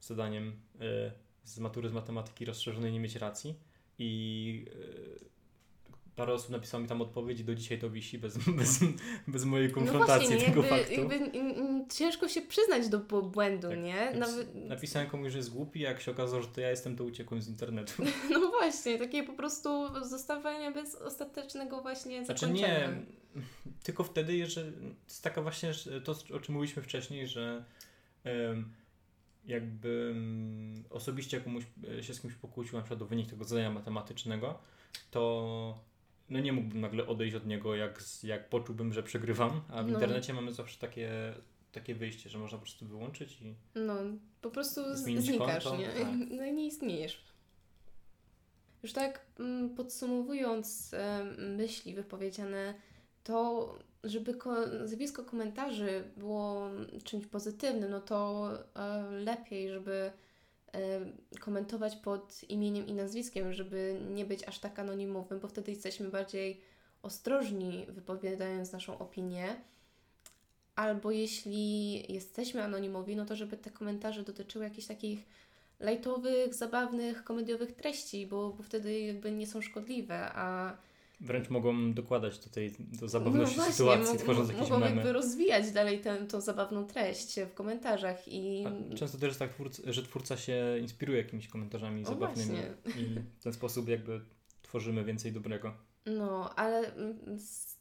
[0.02, 1.12] zadaniem y,
[1.44, 3.56] z matury z matematyki rozszerzonej nie mieć racji
[4.00, 5.30] i y,
[6.20, 8.80] parę osób napisało mi tam odpowiedź i do dzisiaj to wisi bez, bez,
[9.28, 10.94] bez mojej konfrontacji no właśnie, tego jakby, faktu.
[10.94, 11.32] Jakby,
[11.90, 14.12] ciężko się przyznać do błędu, tak, nie?
[14.16, 14.56] Nawet...
[14.56, 17.48] Napisałem komuś, że jest głupi, jak się okazało, że to ja jestem, to uciekłem z
[17.48, 17.94] internetu.
[18.30, 19.70] No właśnie, takie po prostu
[20.04, 22.58] zostawianie bez ostatecznego właśnie zakończenia.
[22.58, 23.04] Znaczy
[23.36, 23.44] nie,
[23.84, 25.72] tylko wtedy, jeżeli to jest taka właśnie
[26.04, 27.64] to, o czym mówiliśmy wcześniej, że
[28.26, 28.74] um,
[29.46, 31.64] jakby um, osobiście komuś
[32.00, 34.60] e, się z kimś pokłócił na przykład o wynik tego zadania matematycznego,
[35.12, 35.89] to
[36.30, 39.94] no nie mógłbym nagle odejść od niego, jak, jak poczułbym, że przegrywam, a w no.
[39.94, 41.34] internecie mamy zawsze takie,
[41.72, 43.96] takie wyjście, że można po prostu wyłączyć i No,
[44.42, 45.88] po prostu znikasz, konto, nie?
[45.88, 46.08] Tak.
[46.38, 47.22] No i nie istniejesz.
[48.84, 50.96] Już tak mm, podsumowując
[51.38, 52.74] myśli wypowiedziane,
[53.24, 56.70] to żeby ko- zjawisko komentarzy było
[57.04, 60.12] czymś pozytywnym, no to e, lepiej, żeby
[61.40, 66.62] komentować pod imieniem i nazwiskiem, żeby nie być aż tak anonimowym, bo wtedy jesteśmy bardziej
[67.02, 69.56] ostrożni wypowiadając naszą opinię.
[70.76, 75.26] Albo jeśli jesteśmy anonimowi, no to żeby te komentarze dotyczyły jakichś takich
[75.80, 80.78] lajtowych, zabawnych, komediowych treści, bo, bo wtedy jakby nie są szkodliwe, a
[81.22, 84.96] Wręcz mogą dokładać do tej do zabawności no właśnie, sytuacji, tworząc jakieś mogą memy.
[84.96, 88.66] jakby rozwijać dalej tę, tą zabawną treść w komentarzach i...
[88.66, 89.50] A często też jest tak,
[89.86, 93.04] że twórca się inspiruje jakimiś komentarzami o zabawnymi właśnie.
[93.04, 94.22] i w ten sposób jakby
[94.62, 95.74] tworzymy więcej dobrego.
[96.06, 96.92] No, ale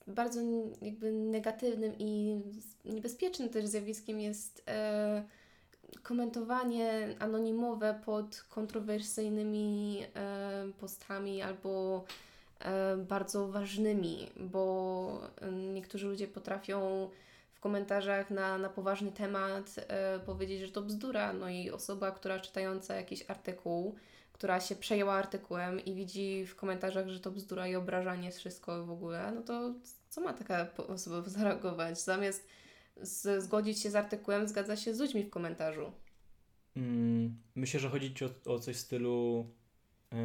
[0.07, 0.41] bardzo
[0.83, 2.41] jakby negatywnym i
[2.85, 5.25] niebezpiecznym też zjawiskiem jest e,
[6.03, 12.05] komentowanie anonimowe pod kontrowersyjnymi e, postami albo
[12.97, 17.11] bardzo ważnymi, bo e, niektórzy ludzie potrafią
[17.53, 22.41] w komentarzach na, na poważny temat e, powiedzieć, że to bzdura, no i osoba, która
[22.41, 23.95] czytająca jakiś artykuł,
[24.33, 28.91] która się przejęła artykułem i widzi w komentarzach, że to bzdura i obrażanie wszystko w
[28.91, 29.75] ogóle, no to
[30.09, 32.01] co ma taka osoba zareagować?
[32.01, 32.49] Zamiast
[32.97, 35.93] z, zgodzić się z artykułem, zgadza się z ludźmi w komentarzu.
[36.77, 39.47] Mm, myślę, że chodzi ci o, o coś w stylu
[40.13, 40.19] yy,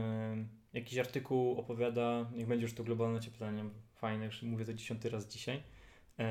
[0.74, 3.66] jakiś artykuł opowiada, niech będzie już to globalne ocieplenie,
[3.96, 5.64] fajne, już mówię to dziesiąty raz dzisiaj.
[6.18, 6.26] Yy,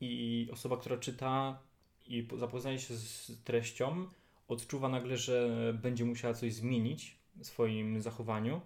[0.00, 1.58] I osoba, która czyta
[2.06, 4.06] i zapoznaje się z treścią,
[4.48, 5.48] odczuwa nagle, że
[5.82, 8.60] będzie musiała coś zmienić w swoim zachowaniu,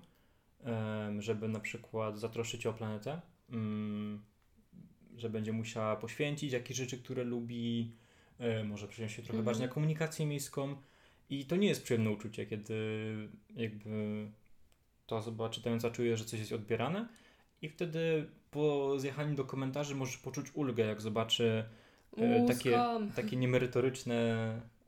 [1.19, 3.21] żeby na przykład zatroszczyć o planetę,
[3.51, 4.25] mm,
[5.17, 7.93] że będzie musiała poświęcić jakieś rzeczy, które lubi,
[8.39, 9.45] E, może przyjąć się trochę mhm.
[9.45, 10.77] bardziej na komunikację miejską
[11.31, 12.75] i to nie jest przyjemne uczucie, kiedy
[13.57, 14.27] jakby
[15.07, 17.09] ta osoba czytająca czuje, że coś jest odbierane
[17.63, 21.65] i wtedy po zjechaniu do komentarzy może poczuć ulgę, jak zobaczy
[22.17, 22.81] e, takie,
[23.17, 24.15] takie niemerytoryczne,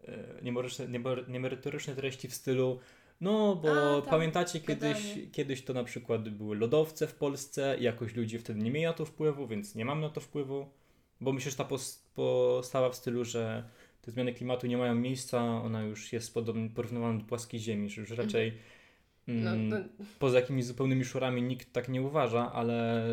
[0.09, 2.79] e, niemerytoryczne, niemerytoryczne treści w stylu
[3.21, 8.15] no, bo A, pamiętacie kiedyś, kiedyś to na przykład były lodowce w Polsce i jakoś
[8.17, 10.69] ludzie wtedy nie mieli na to wpływu, więc nie mam na to wpływu.
[11.21, 11.69] Bo myślę, że ta
[12.15, 13.69] postawa w stylu, że
[14.09, 18.01] te zmiany klimatu nie mają miejsca, ona już jest podobna, porównywana do płaskiej Ziemi, że
[18.01, 18.29] już mhm.
[18.29, 18.53] raczej
[19.29, 19.85] mm, no, no.
[20.19, 23.05] poza jakimiś zupełnymi szurami nikt tak nie uważa, ale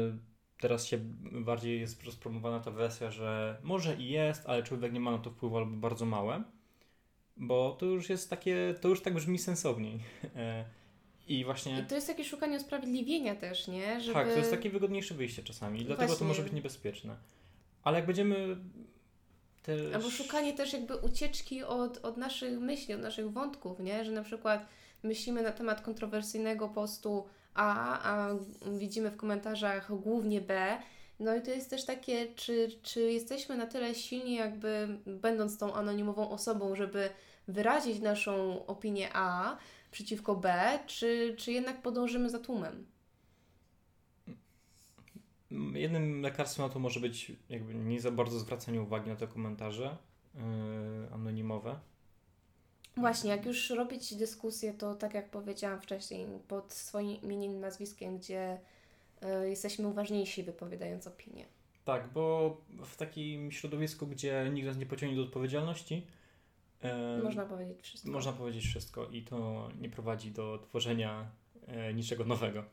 [0.59, 0.97] teraz się
[1.31, 5.31] bardziej jest rozpromowana ta wersja, że może i jest, ale człowiek nie ma na to
[5.31, 6.43] wpływu albo bardzo małe,
[7.37, 9.99] bo to już jest takie, to już tak brzmi sensowniej.
[10.35, 10.65] E,
[11.27, 11.79] I właśnie.
[11.79, 14.01] I to jest takie szukanie usprawiedliwienia też, nie?
[14.01, 14.13] Żeby...
[14.13, 15.81] Tak, to jest takie wygodniejsze wyjście czasami.
[15.81, 16.19] I dlatego właśnie.
[16.19, 17.15] to może być niebezpieczne.
[17.83, 18.57] Ale jak będziemy
[19.65, 19.95] też...
[19.95, 24.05] Albo szukanie też jakby ucieczki od, od naszych myśli, od naszych wątków, nie?
[24.05, 24.65] Że na przykład
[25.03, 28.29] myślimy na temat kontrowersyjnego postu A, a
[28.77, 30.77] widzimy w komentarzach głównie B,
[31.19, 35.73] no i to jest też takie, czy, czy jesteśmy na tyle silni, jakby będąc tą
[35.73, 37.09] anonimową osobą, żeby
[37.47, 39.57] wyrazić naszą opinię A
[39.91, 42.85] przeciwko B, czy, czy jednak podążymy za tłumem?
[45.73, 49.97] Jednym lekarstwem na to może być jakby nie za bardzo zwracanie uwagi na te komentarze
[50.35, 50.41] yy,
[51.13, 51.79] anonimowe.
[52.97, 58.59] Właśnie, jak już robić dyskusję, to tak jak powiedziałam wcześniej, pod swoim imieniem, nazwiskiem, gdzie
[59.21, 61.45] yy, jesteśmy uważniejsi wypowiadając opinię.
[61.85, 66.07] Tak, bo w takim środowisku, gdzie nikt nas nie pociągnie do odpowiedzialności,
[66.83, 68.11] yy, można powiedzieć wszystko.
[68.11, 71.31] Można powiedzieć wszystko i to nie prowadzi do tworzenia
[71.67, 72.63] yy, niczego nowego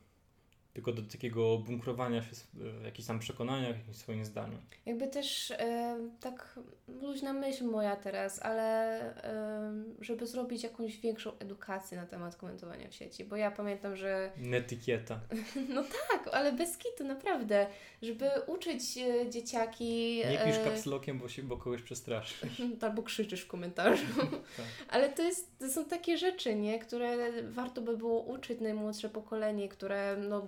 [0.73, 4.59] tylko do takiego bunkrowania się w jakichś tam przekonaniach, w jakimś swoim zdaniu.
[4.87, 6.59] Jakby też e, tak
[6.89, 12.95] luźna myśl moja teraz, ale e, żeby zrobić jakąś większą edukację na temat komentowania w
[12.95, 14.33] sieci, bo ja pamiętam, że...
[14.37, 15.21] Netykieta.
[15.75, 17.67] no tak, ale bez kitu, naprawdę.
[18.03, 20.17] Żeby uczyć e, dzieciaki...
[20.31, 22.63] Nie pisz kapslokiem, bo, się, bo kogoś przestraszysz.
[22.81, 24.07] Albo krzyczysz w komentarzu.
[24.57, 24.67] tak.
[24.89, 26.79] Ale to, jest, to są takie rzeczy, nie?
[26.79, 30.47] Które warto by było uczyć najmłodsze pokolenie, które no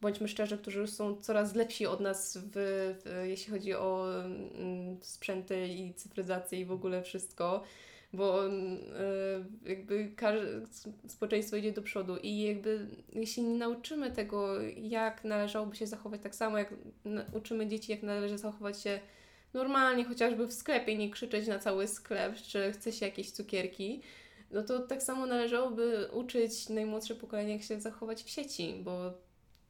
[0.00, 4.96] bądźmy szczerzy, którzy już są coraz lepsi od nas, w, w, jeśli chodzi o mm,
[5.00, 7.62] sprzęty i cyfryzację i w ogóle wszystko,
[8.12, 8.50] bo y,
[9.66, 10.46] jakby każde
[11.08, 16.34] społeczeństwo idzie do przodu i jakby jeśli nie nauczymy tego, jak należałoby się zachować tak
[16.34, 16.74] samo, jak
[17.32, 19.00] uczymy dzieci, jak należy zachować się
[19.54, 24.00] normalnie, chociażby w sklepie, nie krzyczeć na cały sklep, czy chce się jakieś cukierki,
[24.54, 29.12] no to tak samo należałoby uczyć najmłodsze pokolenie, jak się zachować w sieci, bo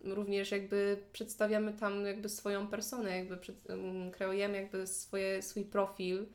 [0.01, 6.27] również jakby przedstawiamy tam jakby swoją personę, jakby przed, um, kreujemy jakby swoje, swój profil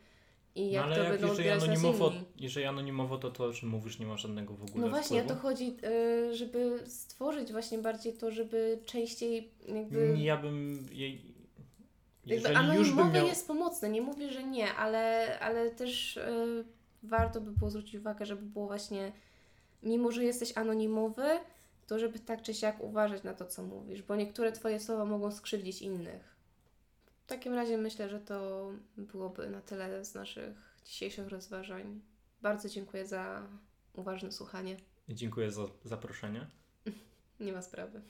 [0.55, 3.69] i no jak no, to jak, będą jeżeli anonimowo, jeżeli anonimowo, to to, o czym
[3.69, 5.33] mówisz, nie ma żadnego w ogóle No właśnie, wpływu.
[5.33, 10.15] o to chodzi, y, żeby stworzyć właśnie bardziej to, żeby częściej jakby...
[10.17, 11.21] Ja bym jej...
[12.25, 13.27] Jeżeli jakby anonimowe miał...
[13.27, 16.17] jest pomocne, nie mówię, że nie, ale, ale też...
[16.17, 19.11] Y, warto by było zwrócić uwagę, żeby było właśnie,
[19.83, 21.23] mimo że jesteś anonimowy,
[21.87, 25.31] to żeby tak czy siak uważać na to, co mówisz, bo niektóre Twoje słowa mogą
[25.31, 26.35] skrzywdzić innych.
[27.23, 32.01] W takim razie myślę, że to byłoby na tyle z naszych dzisiejszych rozważań.
[32.41, 33.47] Bardzo dziękuję za
[33.93, 34.77] uważne słuchanie.
[35.09, 36.47] Dziękuję za zaproszenie.
[37.39, 38.01] Nie ma sprawy.